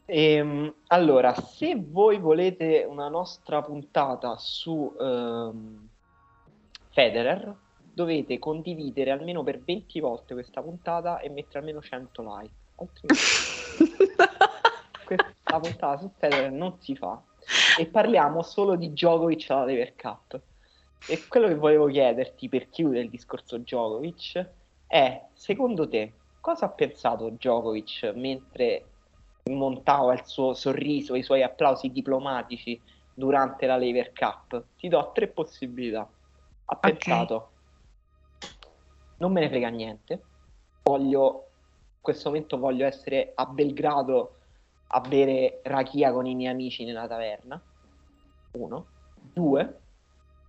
[0.07, 5.88] ehm, allora, se voi volete una nostra puntata su ehm,
[6.90, 7.55] Federer,
[7.96, 12.54] dovete condividere almeno per 20 volte questa puntata e mettere almeno 100 like.
[12.74, 13.24] Altrimenti
[15.06, 17.18] questa puntata su Federer non si fa.
[17.78, 20.38] E parliamo solo di Djokovic alla Lever Cup.
[21.09, 24.46] E quello che volevo chiederti per chiudere il discorso Djokovic
[24.87, 28.85] è, secondo te, cosa ha pensato Djokovic mentre
[29.44, 32.78] montava il suo sorriso, i suoi applausi diplomatici
[33.14, 34.64] durante la Lever Cup?
[34.76, 36.06] Ti do tre possibilità.
[36.66, 37.52] Ha pensato,
[39.18, 40.22] non me ne frega niente,
[40.83, 41.48] voglio,
[41.94, 44.37] in questo momento voglio essere a Belgrado
[44.88, 47.61] a bere rakia con i miei amici nella taverna.
[48.52, 48.87] Uno.
[49.33, 49.81] Due.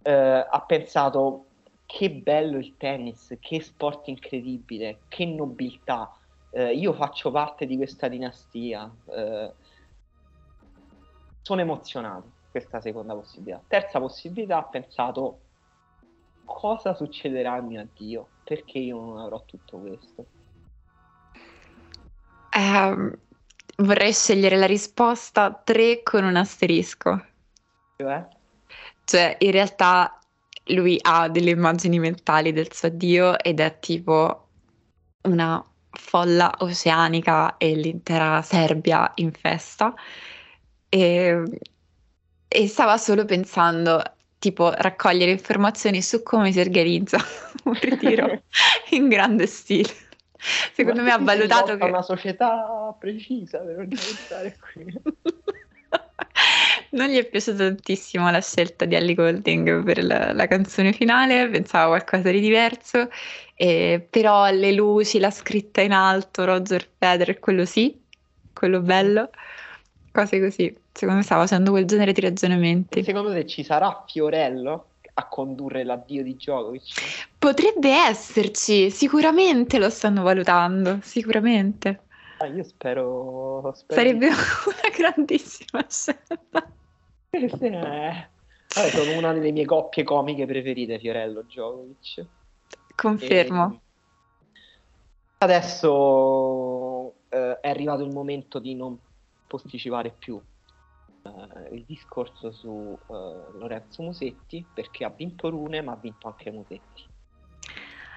[0.03, 1.45] eh, ha pensato
[1.86, 6.12] che bello il tennis, che sport incredibile, che nobiltà.
[6.51, 8.93] eh, io faccio parte di questa dinastia.
[9.10, 9.53] eh,
[11.41, 12.36] sono emozionato.
[12.51, 13.62] Questa seconda possibilità.
[13.67, 15.39] Terza possibilità, ha pensato
[16.43, 18.27] cosa succederà al mio addio?
[18.47, 20.25] Perché io non avrò tutto questo?
[22.51, 23.13] Ehm,
[23.77, 27.25] vorrei scegliere la risposta 3 con un asterisco.
[27.97, 28.27] Cioè,
[29.03, 30.17] Cioè, in realtà
[30.67, 34.47] lui ha delle immagini mentali del suo addio ed è tipo
[35.23, 39.93] una folla oceanica e l'intera Serbia in festa.
[40.88, 41.43] E
[42.49, 44.01] e stava solo pensando,
[44.39, 47.17] tipo, raccogliere informazioni su come si organizza
[47.65, 48.41] un ritiro
[48.91, 49.93] in grande stile.
[50.73, 51.86] Secondo me ha valutato che...
[51.86, 54.86] una società precisa per organizzare qui.
[56.91, 61.50] non gli è piaciuta tantissimo la scelta di Ellie Golding per la, la canzone finale,
[61.50, 63.10] pensava qualcosa di diverso,
[63.56, 68.00] eh, però le luci, la scritta in alto, Roger Federer, quello sì,
[68.54, 69.30] quello bello,
[70.17, 70.75] cose così.
[70.91, 73.03] Secondo me stava facendo quel genere di ragionamenti.
[73.03, 77.27] Secondo te ci sarà Fiorello a condurre l'addio di Djokovic?
[77.38, 82.01] Potrebbe esserci, sicuramente lo stanno valutando, sicuramente.
[82.39, 84.27] Ah, io spero, spero Sarebbe
[84.65, 86.71] una grandissima scelta.
[87.30, 88.27] Eh, sì, eh.
[88.75, 92.25] Vabbè, sono una delle mie coppie comiche preferite, Fiorello Djokovic.
[92.95, 93.71] Confermo.
[93.71, 93.80] E...
[95.39, 98.97] Adesso eh, è arrivato il momento di non
[99.47, 100.39] posticipare più
[101.23, 106.51] eh, il discorso su eh, Lorenzo Musetti perché ha vinto Rune ma ha vinto anche
[106.51, 107.05] Musetti.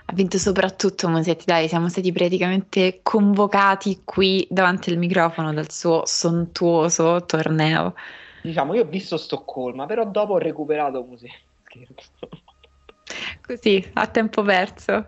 [0.06, 6.02] Ha vinto soprattutto Musetti, dai, siamo stati praticamente convocati qui davanti al microfono dal suo
[6.04, 7.94] sontuoso torneo.
[8.42, 11.86] Diciamo, io ho visto Stoccolma, però dopo ho recuperato Musetti.
[13.40, 14.92] Così, a tempo perso.
[14.94, 15.06] Ho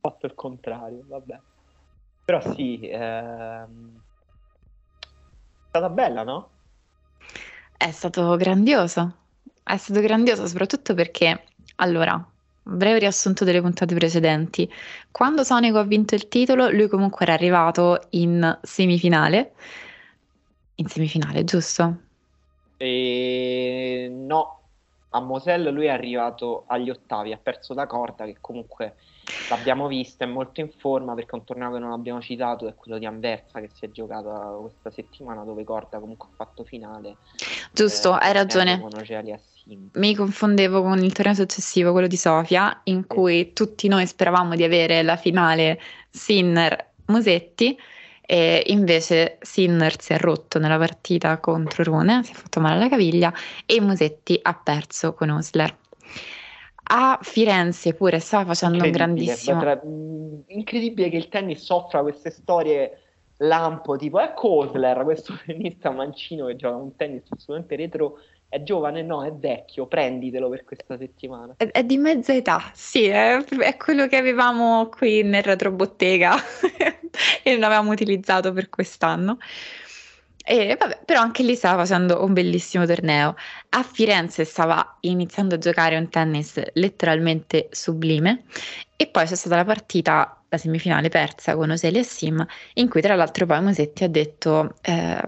[0.00, 1.40] fatto il contrario, vabbè.
[2.24, 4.00] Però sì, ehm...
[5.78, 6.48] stata bella, no?
[7.76, 9.14] È stato grandioso.
[9.62, 11.44] È stato grandioso soprattutto perché,
[11.76, 12.22] allora,
[12.62, 14.70] breve riassunto delle puntate precedenti.
[15.10, 19.52] Quando Sonico ha vinto il titolo, lui comunque era arrivato in semifinale.
[20.76, 21.96] In semifinale, giusto?
[22.76, 24.08] E...
[24.10, 24.57] No,
[25.10, 28.96] a Moselle lui è arrivato agli ottavi, ha perso la corda che comunque
[29.48, 32.98] l'abbiamo vista, è molto in forma perché un torneo che non abbiamo citato è quello
[32.98, 37.16] di Anversa che si è giocato questa settimana dove Corda comunque ha fatto finale.
[37.72, 38.82] Giusto, eh, hai ragione.
[39.92, 43.52] Mi confondevo con il torneo successivo, quello di Sofia, in cui sì.
[43.52, 45.78] tutti noi speravamo di avere la finale
[46.10, 47.78] Sinner-Musetti
[48.30, 52.90] e invece Sinner si è rotto nella partita contro Rune, si è fatto male alla
[52.90, 53.32] caviglia
[53.64, 55.74] e Musetti ha perso con Osler.
[56.90, 59.60] A Firenze pure stava facendo un grandissimo...
[59.60, 59.80] Tra...
[60.48, 63.00] Incredibile che il tennis soffra queste storie
[63.38, 69.02] lampo, tipo ecco Osler, questo tennista mancino che gioca un tennis assolutamente retro è giovane?
[69.02, 71.54] No, è vecchio, prenditelo per questa settimana.
[71.56, 76.34] È, è di mezza età, sì, è, è, quello che avevamo qui nel retrobottega
[77.42, 79.38] e non avevamo utilizzato per quest'anno.
[80.50, 83.34] E vabbè, però anche lì stava facendo un bellissimo torneo.
[83.68, 88.44] A Firenze stava iniziando a giocare un tennis letteralmente sublime
[88.96, 93.02] e poi c'è stata la partita, la semifinale persa con Oselia e Sim, in cui
[93.02, 94.74] tra l'altro poi Mosetti ha detto...
[94.80, 95.22] Eh,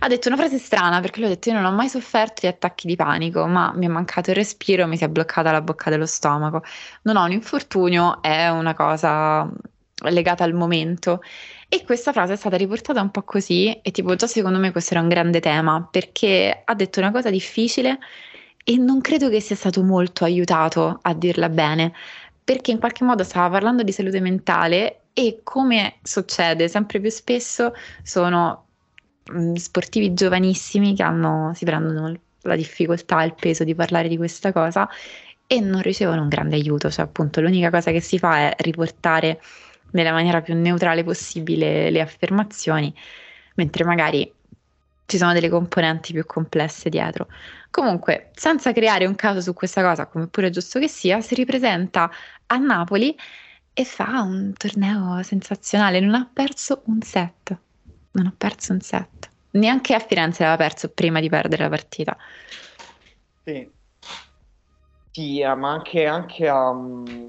[0.00, 2.46] ha detto una frase strana perché lui ha detto: Io non ho mai sofferto di
[2.46, 5.90] attacchi di panico, ma mi è mancato il respiro, mi si è bloccata la bocca
[5.90, 6.62] dello stomaco.
[7.02, 9.48] Non ho un infortunio, è una cosa
[10.02, 11.20] legata al momento.
[11.68, 14.94] E questa frase è stata riportata un po' così, e tipo, già secondo me questo
[14.94, 17.98] era un grande tema perché ha detto una cosa difficile
[18.64, 21.92] e non credo che sia stato molto aiutato a dirla bene,
[22.44, 27.72] perché in qualche modo stava parlando di salute mentale e come succede sempre più spesso
[28.02, 28.65] sono
[29.32, 34.16] Mm, sportivi giovanissimi che hanno, si prendono la difficoltà e il peso di parlare di
[34.16, 34.88] questa cosa
[35.48, 39.40] e non ricevono un grande aiuto, cioè appunto l'unica cosa che si fa è riportare
[39.92, 42.94] nella maniera più neutrale possibile le affermazioni,
[43.56, 44.32] mentre magari
[45.06, 47.28] ci sono delle componenti più complesse dietro.
[47.70, 52.10] Comunque, senza creare un caso su questa cosa, come pure giusto che sia, si ripresenta
[52.46, 53.16] a Napoli
[53.72, 57.58] e fa un torneo sensazionale, non ha perso un set
[58.16, 59.30] non ha perso un set.
[59.50, 62.16] Neanche a Firenze aveva perso prima di perdere la partita.
[63.44, 63.70] Sì,
[65.10, 67.26] sì eh, ma anche, anche a, mm,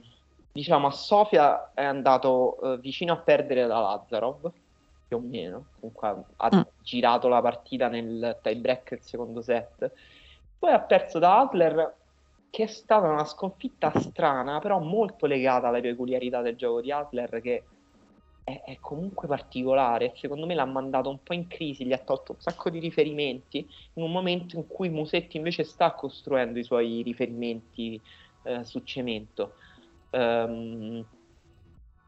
[0.51, 4.51] diciamo, a Sofia è andato uh, vicino a perdere da Lazarov,
[5.07, 5.65] più o meno.
[5.79, 6.61] Comunque ha mm.
[6.81, 9.91] girato la partita nel tie break del secondo set.
[10.57, 11.95] Poi ha perso da Adler,
[12.49, 17.41] che è stata una sconfitta strana, però molto legata alle peculiarità del gioco di Adler,
[17.41, 17.63] che
[18.47, 20.13] è, è, comunque particolare.
[20.15, 23.67] Secondo me l'ha mandato un po' in crisi, gli ha tolto un sacco di riferimenti
[23.93, 27.99] in un momento in cui Musetti invece sta costruendo i suoi riferimenti
[28.43, 29.55] eh, su cemento.
[30.11, 31.05] Um,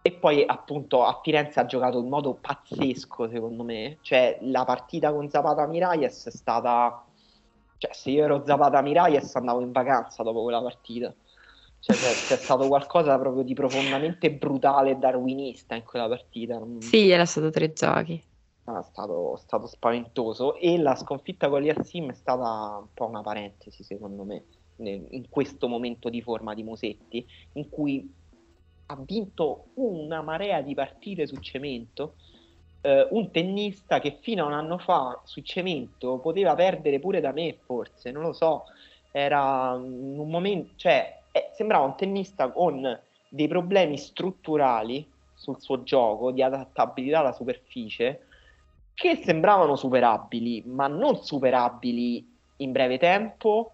[0.02, 3.98] e poi appunto a Firenze ha giocato in modo pazzesco, secondo me.
[4.00, 7.04] Cioè, la partita con Zapata Miralles è stata.
[7.78, 11.14] Cioè, se io ero Zapata Miralles andavo in vacanza dopo quella partita.
[11.82, 16.62] Cioè, c'è, c'è, stato qualcosa proprio di profondamente brutale e darwinista in quella partita.
[16.80, 18.22] Sì, era stato tre giochi.
[18.66, 23.84] è stato, stato spaventoso e la sconfitta con l'Iassim è stata un po' una parentesi
[23.84, 24.44] secondo me
[24.82, 28.10] in questo momento di forma di Musetti in cui
[28.86, 32.16] ha vinto una marea di partite su cemento
[32.82, 37.32] eh, un tennista che fino a un anno fa su cemento poteva perdere pure da
[37.32, 38.64] me forse non lo so
[39.12, 43.00] era un momento cioè eh, sembrava un tennista con
[43.30, 48.26] dei problemi strutturali sul suo gioco di adattabilità alla superficie
[48.94, 53.72] che sembravano superabili, ma non superabili in breve tempo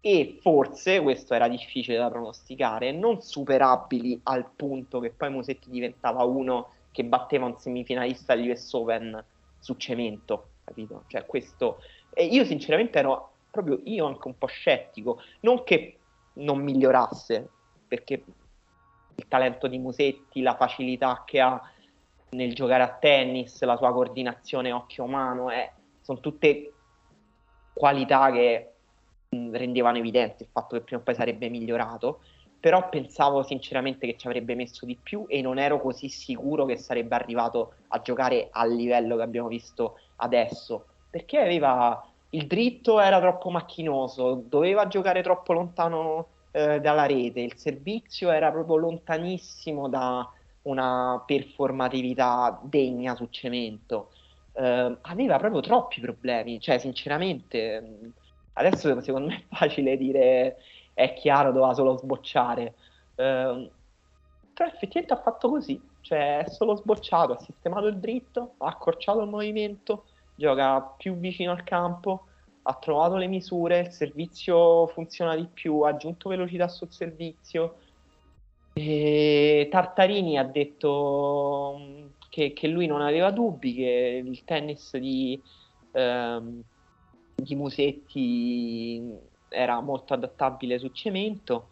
[0.00, 6.24] e forse, questo era difficile da pronosticare, non superabili al punto che poi Musetti diventava
[6.24, 9.24] uno che batteva un semifinalista di US Open
[9.58, 11.04] su cemento, capito?
[11.06, 11.80] Cioè questo...
[12.12, 15.98] E io sinceramente ero proprio io anche un po' scettico, non che
[16.36, 17.48] non migliorasse,
[17.86, 18.24] perché
[19.14, 21.60] il talento di Musetti, la facilità che ha
[22.30, 26.72] nel giocare a tennis, la sua coordinazione occhio-mano, eh, sono tutte
[27.72, 28.72] qualità che
[29.28, 32.20] mh, rendevano evidente il fatto che prima o poi sarebbe migliorato,
[32.58, 36.76] però pensavo sinceramente che ci avrebbe messo di più e non ero così sicuro che
[36.76, 42.02] sarebbe arrivato a giocare al livello che abbiamo visto adesso, perché aveva
[42.36, 48.50] il dritto era troppo macchinoso, doveva giocare troppo lontano eh, dalla rete, il servizio era
[48.50, 50.30] proprio lontanissimo da
[50.62, 54.10] una performatività degna su cemento.
[54.52, 58.12] Eh, aveva proprio troppi problemi, cioè sinceramente
[58.54, 60.56] adesso secondo me è facile dire
[60.92, 62.74] è chiaro doveva solo sbocciare,
[63.14, 63.70] eh,
[64.54, 69.20] però effettivamente ha fatto così, cioè è solo sbocciato, ha sistemato il dritto, ha accorciato
[69.22, 70.04] il movimento,
[70.36, 72.26] gioca più vicino al campo,
[72.62, 77.78] ha trovato le misure, il servizio funziona di più, ha aggiunto velocità sul servizio.
[78.72, 85.40] E Tartarini ha detto mm, che, che, lui non aveva dubbi, che il tennis di,
[85.92, 86.62] ehm,
[87.34, 89.14] di Musetti
[89.48, 91.68] era molto adattabile su cemento.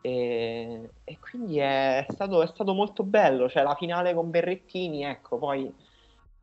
[0.00, 3.48] E, e quindi è stato, è stato molto bello.
[3.48, 5.72] Cioè, la finale con Berrettini, ecco, poi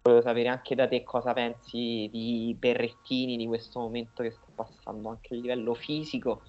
[0.01, 5.09] volevo sapere anche da te cosa pensi di Berrettini, di questo momento che sta passando
[5.09, 6.43] anche a livello fisico.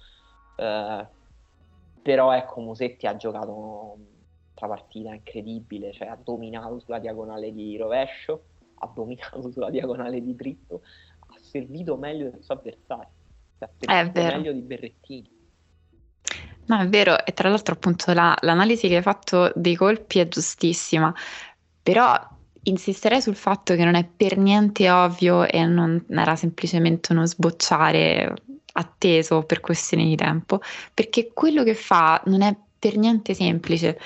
[0.55, 1.07] Eh,
[2.01, 8.43] però ecco, Musetti ha giocato una partita incredibile, cioè ha dominato sulla diagonale di rovescio,
[8.79, 10.81] ha dominato sulla diagonale di dritto,
[11.19, 13.11] ha servito meglio del suo avversario,
[13.59, 15.39] ha servito meglio di Berrettini.
[16.65, 20.27] No, è vero, e tra l'altro appunto la, l'analisi che hai fatto dei colpi è
[20.27, 21.13] giustissima,
[21.83, 22.17] però
[22.63, 28.33] insisterei sul fatto che non è per niente ovvio e non era semplicemente uno sbocciare
[28.73, 30.61] atteso per questioni di tempo,
[30.93, 33.99] perché quello che fa non è per niente semplice.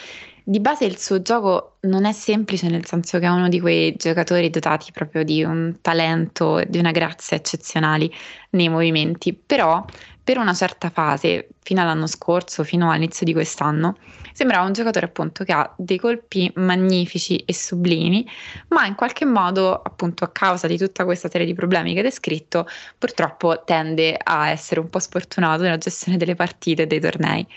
[0.48, 3.96] Di base il suo gioco non è semplice nel senso che è uno di quei
[3.96, 8.12] giocatori dotati proprio di un talento, di una grazia eccezionali
[8.52, 9.84] nei movimenti, però
[10.26, 13.96] per una certa fase, fino all'anno scorso, fino all'inizio di quest'anno,
[14.34, 18.28] sembrava un giocatore appunto che ha dei colpi magnifici e sublimi,
[18.70, 22.06] ma in qualche modo, appunto a causa di tutta questa serie di problemi che hai
[22.06, 22.68] descritto,
[22.98, 27.48] purtroppo tende a essere un po' sfortunato nella gestione delle partite e dei tornei.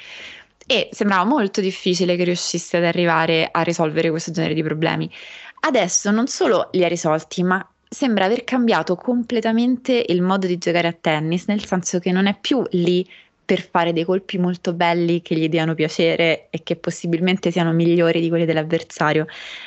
[0.66, 5.10] E sembrava molto difficile che riuscisse ad arrivare a risolvere questo genere di problemi.
[5.60, 10.88] Adesso non solo li ha risolti, ma sembra aver cambiato completamente il modo di giocare
[10.88, 13.06] a tennis, nel senso che non è più lì
[13.44, 18.20] per fare dei colpi molto belli che gli diano piacere e che possibilmente siano migliori
[18.20, 19.26] di quelli dell'avversario,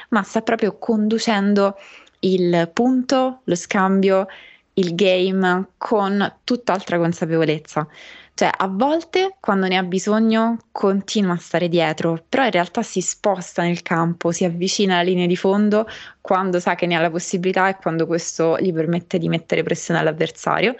[0.09, 1.75] ma sta proprio conducendo
[2.19, 4.27] il punto, lo scambio,
[4.73, 7.87] il game con tutt'altra consapevolezza.
[8.33, 13.01] Cioè, a volte quando ne ha bisogno continua a stare dietro, però in realtà si
[13.01, 15.87] sposta nel campo, si avvicina alla linea di fondo
[16.21, 19.99] quando sa che ne ha la possibilità e quando questo gli permette di mettere pressione
[19.99, 20.75] all'avversario.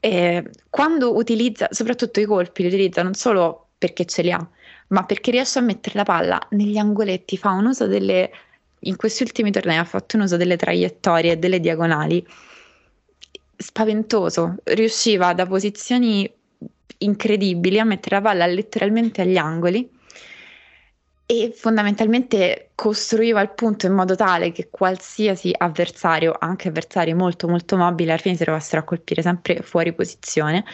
[0.00, 4.48] E quando utilizza, soprattutto i colpi, li utilizza non solo perché ce li ha,
[4.88, 8.30] ma perché riesce a mettere la palla negli angoletti, fa un uso delle,
[8.80, 12.26] in questi ultimi tornei ha fatto un uso delle traiettorie e delle diagonali
[13.56, 16.32] spaventoso, riusciva da posizioni
[16.98, 19.88] incredibili a mettere la palla letteralmente agli angoli
[21.26, 27.76] e fondamentalmente costruiva il punto in modo tale che qualsiasi avversario, anche avversari molto molto
[27.76, 30.64] mobili, alla fine si trovassero a colpire sempre fuori posizione,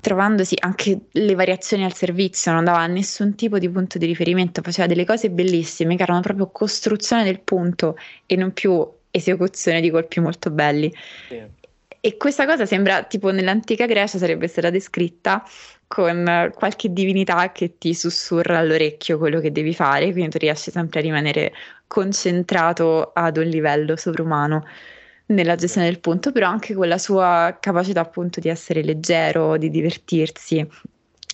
[0.00, 4.86] trovandosi anche le variazioni al servizio, non dava nessun tipo di punto di riferimento, faceva
[4.86, 7.96] delle cose bellissime che erano proprio costruzione del punto
[8.26, 10.92] e non più esecuzione di colpi molto belli.
[11.28, 11.60] Sì.
[12.04, 15.44] E questa cosa sembra tipo nell'antica Grecia sarebbe stata descritta
[15.86, 20.98] con qualche divinità che ti sussurra all'orecchio quello che devi fare, quindi tu riesci sempre
[20.98, 21.52] a rimanere
[21.86, 24.66] concentrato ad un livello sovrumano
[25.26, 29.70] nella gestione del punto, però anche con la sua capacità appunto di essere leggero, di
[29.70, 30.68] divertirsi,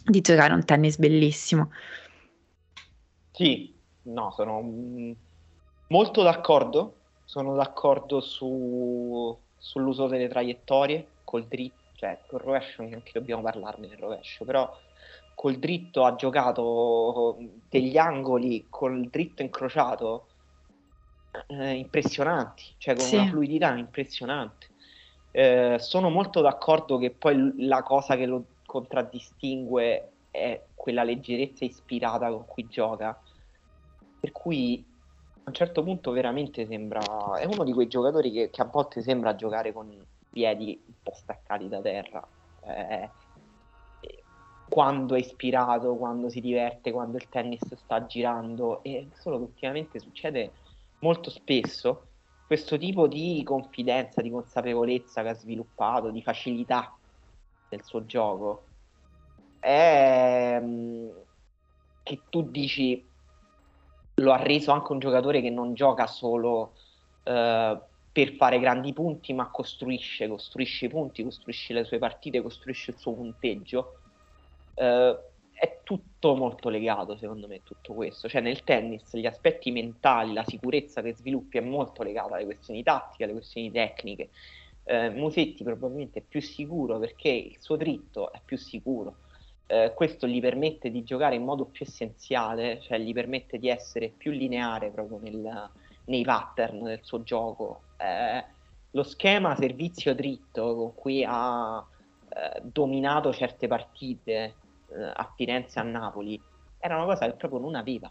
[0.05, 1.71] di giocare un tennis bellissimo.
[3.31, 5.13] Sì, no, sono mm,
[5.87, 9.35] molto d'accordo, sono d'accordo su,
[9.69, 14.75] sull'uso delle traiettorie col dritto, cioè col rovescio neanche dobbiamo parlarne del rovescio, però
[15.35, 17.37] col dritto ha giocato
[17.69, 20.27] degli angoli col dritto incrociato
[21.49, 23.17] eh, impressionanti, cioè con sì.
[23.17, 24.69] una fluidità impressionante.
[25.33, 32.31] Eh, sono molto d'accordo che poi la cosa che lo contraddistingue è quella leggerezza ispirata
[32.31, 33.21] con cui gioca.
[34.19, 34.83] Per cui
[35.49, 37.01] a un certo punto veramente sembra.
[37.39, 39.91] È uno di quei giocatori che, che a volte sembra giocare con
[40.31, 42.27] piedi un po' staccati da terra.
[42.61, 43.11] Eh,
[44.69, 48.83] quando è ispirato, quando si diverte, quando il tennis sta girando.
[48.83, 50.53] E solo che ultimamente succede
[51.01, 52.05] molto spesso
[52.47, 56.97] questo tipo di confidenza, di consapevolezza che ha sviluppato, di facilità
[57.69, 58.65] del suo gioco,
[59.59, 61.09] è mm,
[62.03, 63.07] che tu dici
[64.19, 66.75] lo ha reso anche un giocatore che non gioca solo
[67.25, 67.79] uh,
[68.11, 72.99] per fare grandi punti, ma costruisce, costruisce i punti, costruisce le sue partite, costruisce il
[72.99, 73.99] suo punteggio.
[74.75, 75.17] Uh,
[75.53, 78.29] è tutto molto legato, secondo me, tutto questo.
[78.29, 82.83] Cioè, nel tennis gli aspetti mentali, la sicurezza che sviluppi è molto legata alle questioni
[82.83, 84.31] tattiche, alle questioni tecniche.
[84.85, 89.17] Eh, Musetti probabilmente è più sicuro perché il suo dritto è più sicuro.
[89.71, 94.09] Eh, questo gli permette di giocare in modo più essenziale, cioè gli permette di essere
[94.09, 95.71] più lineare proprio nel,
[96.07, 97.83] nei pattern del suo gioco.
[97.99, 98.43] Eh,
[98.93, 101.87] lo schema servizio dritto con cui ha
[102.31, 104.55] eh, dominato certe partite
[104.91, 106.43] eh, a Firenze e a Napoli
[106.79, 108.11] era una cosa che proprio non aveva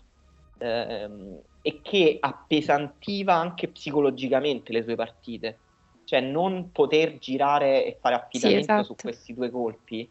[0.60, 5.60] ehm, e che appesantiva anche psicologicamente le sue partite.
[6.03, 8.84] Cioè non poter girare e fare affidamento sì, esatto.
[8.84, 10.10] su questi due colpi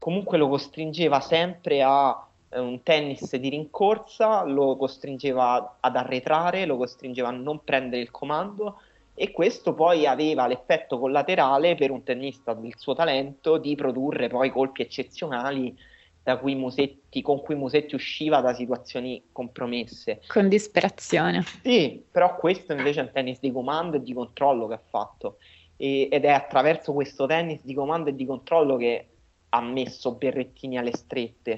[0.00, 6.76] comunque lo costringeva sempre a eh, un tennis di rincorsa, lo costringeva ad arretrare, lo
[6.76, 8.80] costringeva a non prendere il comando
[9.14, 14.50] e questo poi aveva l'effetto collaterale per un tennista del suo talento di produrre poi
[14.50, 15.76] colpi eccezionali
[16.40, 20.20] cui Musetti, con cui Musetti usciva da situazioni compromesse.
[20.28, 21.42] Con disperazione.
[21.62, 25.38] Sì, però questo invece è un tennis di comando e di controllo che ha fatto
[25.80, 29.06] e, ed è attraverso questo tennis di comando e di controllo che
[29.50, 31.50] ha messo Berrettini alle strette,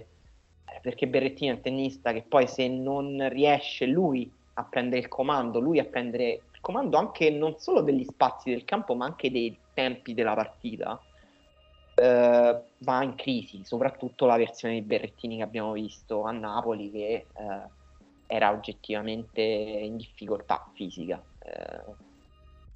[0.65, 5.09] eh, perché Berrettini è un tennista che poi se non riesce lui a prendere il
[5.09, 9.31] comando, lui a prendere il comando anche non solo degli spazi del campo ma anche
[9.31, 11.01] dei tempi della partita,
[11.95, 17.13] eh, va in crisi, soprattutto la versione di Berrettini che abbiamo visto a Napoli che
[17.13, 17.27] eh,
[18.27, 21.81] era oggettivamente in difficoltà fisica, eh,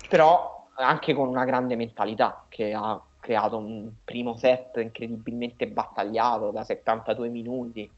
[0.08, 6.62] però anche con una grande mentalità che ha creato un primo set incredibilmente battagliato da
[6.62, 7.90] 72 minuti.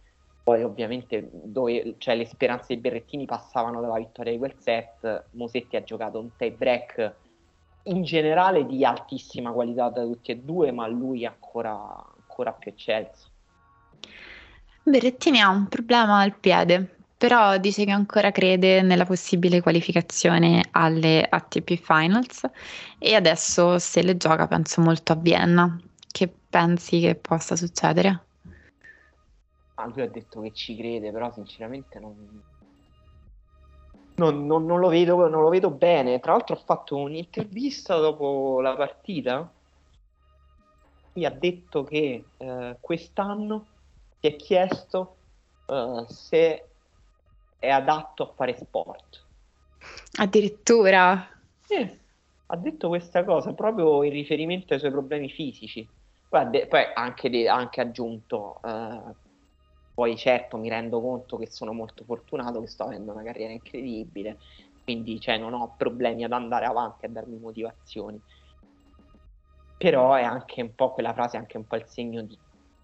[0.43, 5.77] Poi ovviamente dove cioè, le speranze dei Berrettini passavano dalla vittoria di quel set, Mosetti
[5.77, 7.15] ha giocato un tie break
[7.83, 11.77] in generale di altissima qualità da tutti e due, ma lui ancora,
[12.17, 13.29] ancora più eccelso.
[14.83, 21.27] Berrettini ha un problema al piede, però dice che ancora crede nella possibile qualificazione alle
[21.29, 22.49] ATP Finals
[22.97, 25.81] e adesso se le gioca penso molto a Vienna.
[26.11, 28.25] Che pensi che possa succedere?
[29.75, 32.15] Ah, lui ha detto che ci crede, però sinceramente non,
[34.15, 36.21] non, non, non, lo vedo, non lo vedo bene.
[36.21, 39.53] Tra l'altro ho fatto un'intervista dopo la partita.
[41.15, 43.67] Lui ha detto che eh, quest'anno
[44.21, 45.17] si è chiesto
[45.67, 46.68] uh, se
[47.59, 49.27] è adatto a fare sport.
[50.19, 51.29] Addirittura?
[51.61, 52.01] Sì,
[52.47, 55.89] ha detto questa cosa proprio in riferimento ai suoi problemi fisici.
[56.29, 59.15] Poi, poi anche, de- anche aggiunto, uh,
[59.95, 64.39] poi certo mi rendo conto che sono molto fortunato, che sto avendo una carriera incredibile,
[64.85, 68.21] quindi cioè, non ho problemi ad andare avanti, a darmi motivazioni.
[69.77, 72.37] Però è anche un po' quella frase, è anche un po' il segno di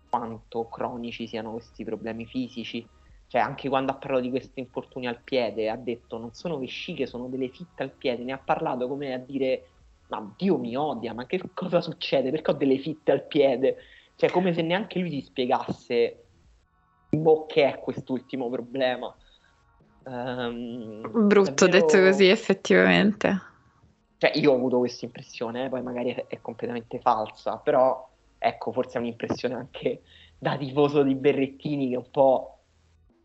[0.08, 2.88] quanto cronici siano questi problemi fisici.
[3.34, 7.04] Cioè, anche quando ha parlato di questi infortuni al piede, ha detto non sono vesciche,
[7.04, 8.22] sono delle fitte al piede.
[8.22, 9.66] Ne ha parlato come a dire,
[10.06, 12.30] ma Dio mi odia, ma che cosa succede?
[12.30, 13.78] Perché ho delle fitte al piede?
[14.14, 16.26] Cioè, come se neanche lui si spiegasse
[17.10, 19.12] boh, che è quest'ultimo problema.
[20.04, 21.86] Um, Brutto davvero...
[21.86, 23.40] detto così, effettivamente.
[24.18, 28.08] Cioè, io ho avuto questa impressione, eh, poi magari è, è, completamente falsa, però
[28.38, 30.02] ecco, forse è un'impressione anche
[30.38, 32.53] da tifoso di Berrettini che un po'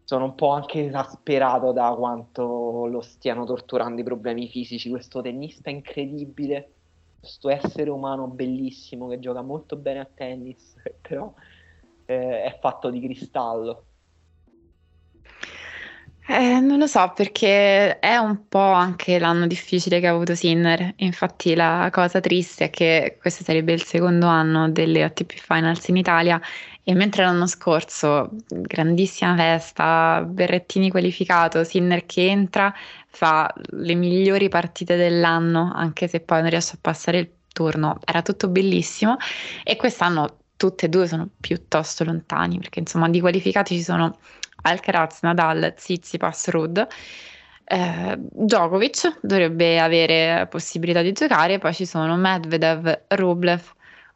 [0.10, 4.90] sono un po' anche esasperato da quanto lo stiano torturando i problemi fisici.
[4.90, 6.72] Questo tennista incredibile,
[7.20, 11.32] questo essere umano bellissimo che gioca molto bene a tennis, però
[12.06, 13.84] eh, è fatto di cristallo.
[16.32, 20.94] Eh, non lo so perché è un po' anche l'anno difficile che ha avuto Sinner.
[20.98, 25.98] Infatti, la cosa triste è che questo sarebbe il secondo anno delle ATP Finals in
[25.98, 26.40] Italia.
[26.90, 32.74] E mentre l'anno scorso, grandissima festa, Berrettini qualificato, Sinner che entra,
[33.06, 38.00] fa le migliori partite dell'anno, anche se poi non riesce a passare il turno.
[38.04, 39.18] Era tutto bellissimo.
[39.64, 44.18] E quest'anno tutte e due sono piuttosto lontani perché insomma di qualificati ci sono
[44.64, 46.88] Alcaraz, Nadal, Tsitsipas, Rud.
[47.66, 53.62] Eh, Djokovic dovrebbe avere possibilità di giocare, poi ci sono Medvedev, Rublev,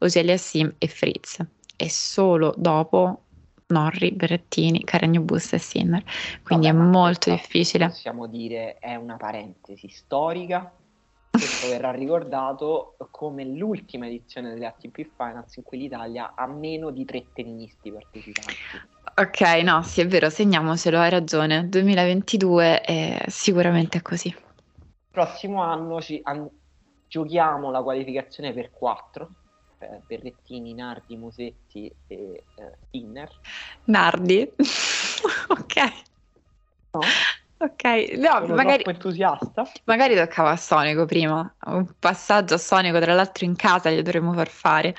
[0.00, 1.38] Ogelia Sim e Fritz.
[1.76, 3.22] E solo dopo
[3.66, 6.02] Norri, Berrettini, Carregno Busta e Sinner.
[6.42, 7.86] Quindi Vabbè, è molto difficile.
[7.86, 10.72] Possiamo dire è una parentesi storica.
[11.30, 17.04] Questo verrà ricordato come l'ultima edizione delle ATP Finals in cui l'Italia ha meno di
[17.04, 18.52] tre tennisti partecipanti.
[19.16, 21.68] Ok, no, sì, è vero, segniamocelo, hai ragione.
[21.68, 24.34] 2022 è sicuramente così.
[25.10, 26.50] Prossimo anno ci, an-
[27.06, 29.30] giochiamo la qualificazione per quattro.
[29.84, 33.28] Eh, Berrettini, Nardi, Musetti e eh, Inner.
[33.84, 34.50] Nardi?
[35.48, 35.92] ok.
[36.92, 37.00] No?
[37.58, 37.84] Ok,
[38.16, 39.70] no, Sono magari, entusiasta.
[39.84, 41.54] magari toccava a Sonico prima.
[41.66, 44.94] Un passaggio a Sonico, tra l'altro in casa, gli dovremmo far fare.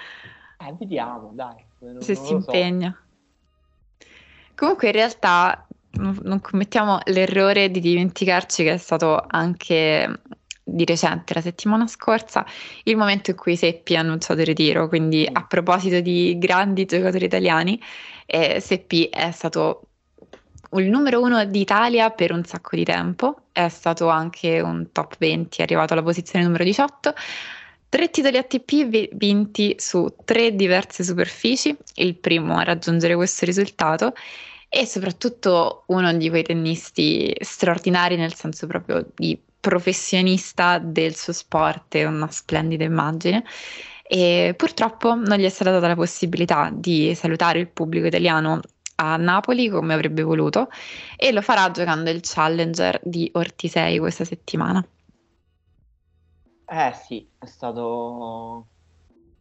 [0.59, 1.63] Eh, vediamo, dai.
[1.79, 2.91] Non, Se non si impegna.
[2.91, 4.07] So.
[4.55, 5.67] Comunque in realtà
[5.97, 10.21] non commettiamo l'errore di dimenticarci che è stato anche
[10.67, 12.43] di recente, la settimana scorsa,
[12.83, 14.87] il momento in cui Seppi ha annunciato il ritiro.
[14.87, 17.79] Quindi, a proposito di grandi giocatori italiani,
[18.25, 19.81] eh, Seppi è stato
[20.73, 25.59] il numero uno d'Italia per un sacco di tempo, è stato anche un top 20,
[25.59, 27.13] è arrivato alla posizione numero 18.
[27.87, 34.13] Tre titoli ATP vinti su tre diverse superfici, il primo a raggiungere questo risultato
[34.67, 41.95] e soprattutto uno di quei tennisti straordinari nel senso proprio di professionista del suo sport,
[41.95, 43.43] è una splendida immagine.
[44.03, 48.59] E purtroppo non gli è stata data la possibilità di salutare il pubblico italiano
[48.97, 50.69] a Napoli come avrebbe voluto
[51.17, 54.87] e lo farà giocando il Challenger di Ortisei questa settimana.
[56.67, 58.67] Eh sì, è stato,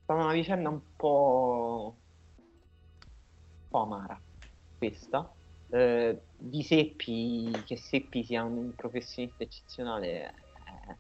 [0.05, 1.97] stata una vicenda un po',
[2.39, 4.19] un po' amara
[4.79, 5.31] questa.
[5.71, 10.97] Eh, di Seppi, che Seppi sia un professionista eccezionale, eh,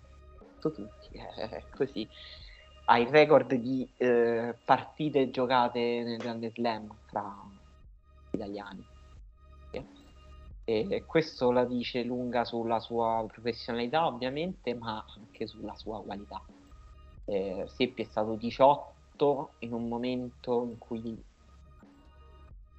[0.59, 2.09] tutti, è così.
[2.87, 7.35] Ha il record di eh, partite giocate nel Grande Slam fra
[8.31, 8.85] italiani.
[10.67, 16.43] E questo la dice lunga sulla sua professionalità, ovviamente, ma anche sulla sua qualità.
[17.27, 21.23] Eh, Seppi è stato 18 in un momento in cui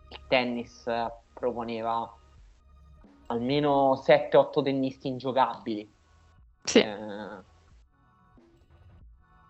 [0.10, 0.88] il tennis
[1.36, 2.18] proponeva
[3.28, 5.94] almeno 7-8 tennisti ingiocabili.
[6.64, 6.80] Sì.
[6.80, 7.44] Eh,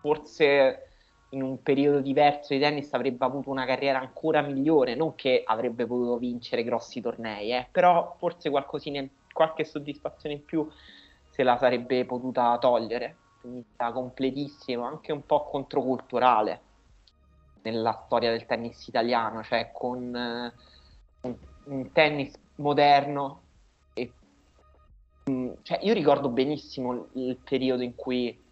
[0.00, 0.88] forse
[1.30, 5.86] in un periodo diverso di tennis avrebbe avuto una carriera ancora migliore, non che avrebbe
[5.86, 10.68] potuto vincere grossi tornei, eh, però forse qualcosina, qualche soddisfazione in più
[11.28, 13.16] se la sarebbe potuta togliere.
[13.40, 16.62] Tennista completissimo, anche un po' controculturale
[17.62, 20.52] nella storia del tennis italiano, cioè con eh,
[21.66, 23.42] un, tennis moderno.
[23.94, 24.12] E,
[25.24, 28.44] mh, mm, cioè io ricordo benissimo il periodo in cui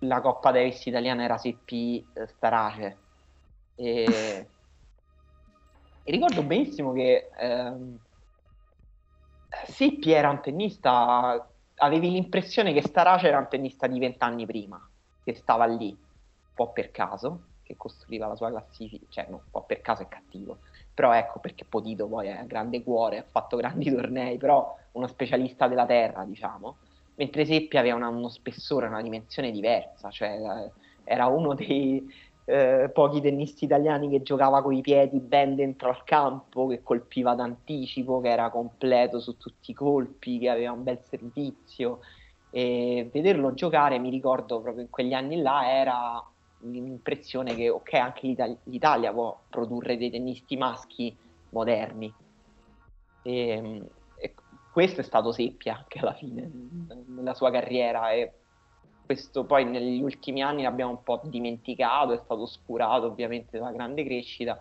[0.00, 2.98] la Coppa Davis italiana era Seppi eh, Starace.
[3.74, 4.04] E,
[6.04, 7.98] e, ricordo benissimo che ehm,
[9.66, 14.80] Seppi era un tennista, avevi l'impressione che Starace era un tennista di vent'anni prima,
[15.22, 19.50] che stava lì, un po' per caso, che costruiva la sua classifica, cioè no, un
[19.50, 20.60] po' per caso è cattivo,
[20.94, 25.68] però ecco perché Potito poi è grande cuore, ha fatto grandi tornei, però uno specialista
[25.68, 26.76] della terra, diciamo.
[27.16, 30.72] Mentre Seppi aveva una, uno spessore, una dimensione diversa, cioè eh,
[31.04, 32.04] era uno dei
[32.46, 38.20] eh, pochi tennisti italiani che giocava coi piedi ben dentro al campo, che colpiva d'anticipo,
[38.20, 42.00] che era completo su tutti i colpi, che aveva un bel servizio.
[42.50, 46.33] E vederlo giocare mi ricordo proprio in quegli anni là era
[46.70, 51.16] l'impressione che ok anche l'Italia, l'Italia può produrre dei tennisti maschi
[51.50, 52.12] moderni.
[53.22, 53.82] E,
[54.74, 56.50] questo è stato Seppia anche alla fine
[57.06, 58.32] nella sua carriera e
[59.06, 64.02] questo poi negli ultimi anni l'abbiamo un po' dimenticato, è stato oscurato ovviamente dalla grande
[64.02, 64.60] crescita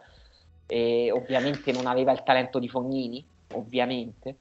[0.67, 4.37] e ovviamente non aveva il talento di Fognini ovviamente,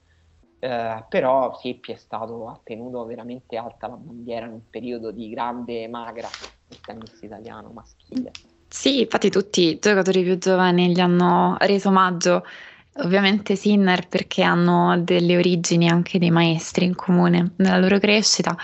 [0.65, 5.29] eh, però Seppi è stato, ha tenuto veramente alta la bandiera in un periodo di
[5.29, 6.29] grande magra
[6.69, 8.31] del tennis italiano maschile.
[8.69, 12.45] Sì, infatti tutti i giocatori più giovani gli hanno reso omaggio
[12.97, 18.55] Ovviamente Sinner perché hanno delle origini anche dei maestri in comune nella loro crescita,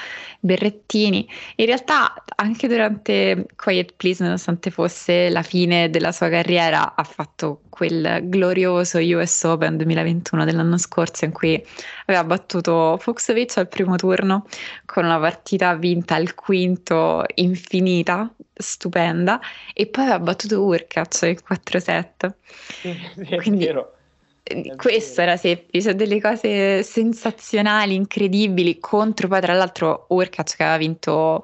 [0.41, 1.26] Berrettini.
[1.57, 7.62] In realtà anche durante Quiet Please, nonostante fosse la fine della sua carriera, ha fatto
[7.70, 11.64] quel glorioso US Open 2021 dell'anno scorso in cui
[12.05, 14.47] aveva battuto Fuxovic al primo turno
[14.85, 19.41] con una partita vinta al quinto infinita, stupenda,
[19.72, 22.37] e poi aveva battuto Urkac in 4 set.
[22.45, 23.72] Sì, sì, Quindi,
[24.49, 30.57] è vero questo era Seppi, cioè delle cose sensazionali, incredibili, contro poi tra l'altro Urkac
[30.57, 31.42] che aveva vinto,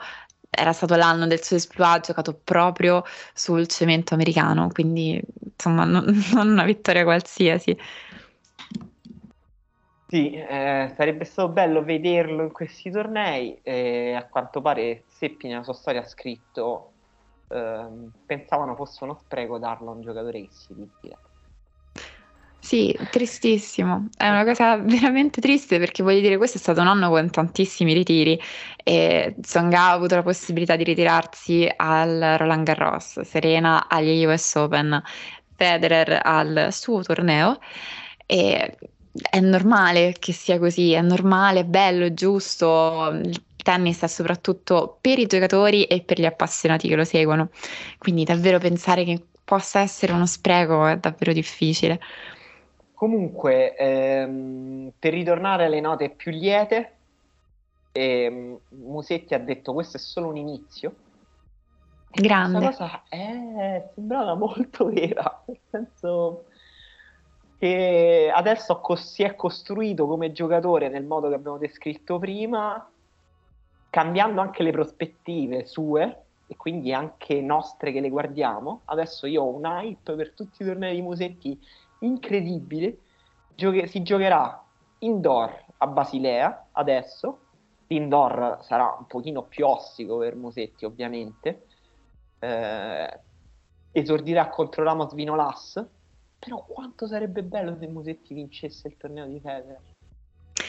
[0.49, 6.05] era stato l'anno del suo esploit, ha giocato proprio sul cemento americano, quindi insomma non,
[6.33, 7.77] non una vittoria qualsiasi.
[10.07, 15.65] Sì, eh, sarebbe stato bello vederlo in questi tornei, eh, a quanto pare Seppi nella
[15.65, 16.93] sua storia ha scritto,
[17.49, 17.87] eh,
[18.25, 21.19] pensavano fosse uno spreco darlo a un giocatore che si ritira.
[22.67, 24.09] Sì, tristissimo.
[24.17, 27.93] È una cosa veramente triste perché voglio dire, questo è stato un anno con tantissimi
[27.93, 28.41] ritiri
[28.83, 35.03] e Tsonga ha avuto la possibilità di ritirarsi al Roland Garros, Serena agli US Open,
[35.57, 37.59] Federer al suo torneo
[38.27, 38.79] e
[39.31, 43.11] è normale che sia così, è normale, è bello, è giusto.
[43.23, 47.51] Il tennis è soprattutto per i giocatori e per gli appassionati che lo seguono.
[47.99, 52.01] Quindi davvero pensare che possa essere uno spreco è davvero difficile.
[52.95, 56.93] Comunque, ehm, per ritornare alle note più liete,
[57.93, 60.95] ehm, Musetti ha detto questo è solo un inizio.
[62.11, 62.59] Grande.
[62.59, 66.45] Questa cosa è, sembrava molto vera, nel senso
[67.59, 72.89] che adesso si è costruito come giocatore nel modo che abbiamo descritto prima,
[73.91, 78.83] cambiando anche le prospettive sue e quindi anche nostre che le guardiamo.
[78.85, 81.59] Adesso io ho un hype per tutti i tornei di Musetti
[82.05, 82.99] incredibile.
[83.55, 84.65] Gioche- si giocherà
[84.99, 87.41] indoor a Basilea adesso.
[87.87, 91.67] L'indoor sarà un pochino più ossico per Musetti, ovviamente.
[92.39, 93.21] Eh,
[93.93, 95.85] esordirà contro Ramos Vinolas.
[96.39, 99.81] Però quanto sarebbe bello se Musetti vincesse il torneo di Federer.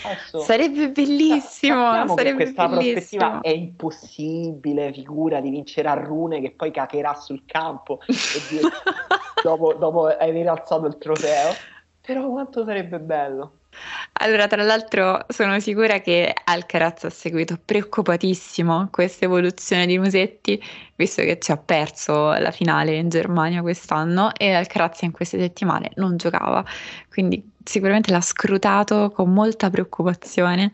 [0.03, 2.05] Adesso, sarebbe bellissimo.
[2.15, 3.23] Sarebbe questa bellissimo.
[3.23, 4.93] prospettiva è impossibile.
[4.93, 8.13] Figura di vincere a Rune che poi cacherà sul campo e
[8.49, 8.59] di,
[9.45, 11.53] dopo, dopo aver alzato il trofeo.
[12.01, 13.59] Però quanto sarebbe bello.
[14.13, 20.61] Allora, tra l'altro sono sicura che Alcaraz ha seguito preoccupatissimo questa evoluzione di Musetti,
[20.95, 25.91] visto che ci ha perso la finale in Germania quest'anno e Alcaraz in queste settimane
[25.95, 26.63] non giocava,
[27.09, 30.71] quindi sicuramente l'ha scrutato con molta preoccupazione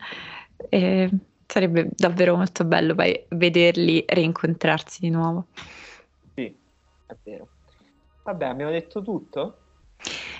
[0.68, 1.10] e
[1.46, 5.46] sarebbe davvero molto bello poi vederli rincontrarsi di nuovo.
[6.34, 6.54] Sì,
[7.06, 7.48] è vero.
[8.22, 9.56] Vabbè, abbiamo detto tutto?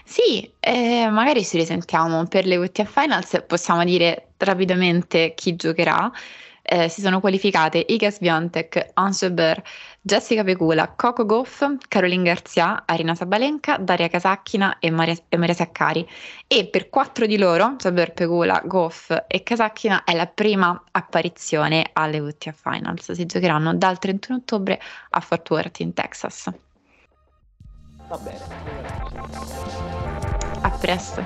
[0.04, 6.10] Sì, eh, magari ci risentiamo per le WTF Finals, possiamo dire rapidamente chi giocherà.
[6.64, 9.62] Eh, si sono qualificate Iga Swiatek, Ange Ber,
[10.00, 16.08] Jessica Pegula, Coco Goff, Caroline Garzia, Arina Sabalenka, Daria Casacchina e Maria, e Maria Saccari.
[16.46, 22.20] E per quattro di loro, Saber Pegula, Goff e Casacchina, è la prima apparizione alle
[22.20, 23.10] WTF Finals.
[23.10, 24.80] Si giocheranno dal 31 ottobre
[25.10, 26.48] a Fort Worth in Texas.
[28.12, 28.38] Va bene.
[30.60, 31.24] A presto.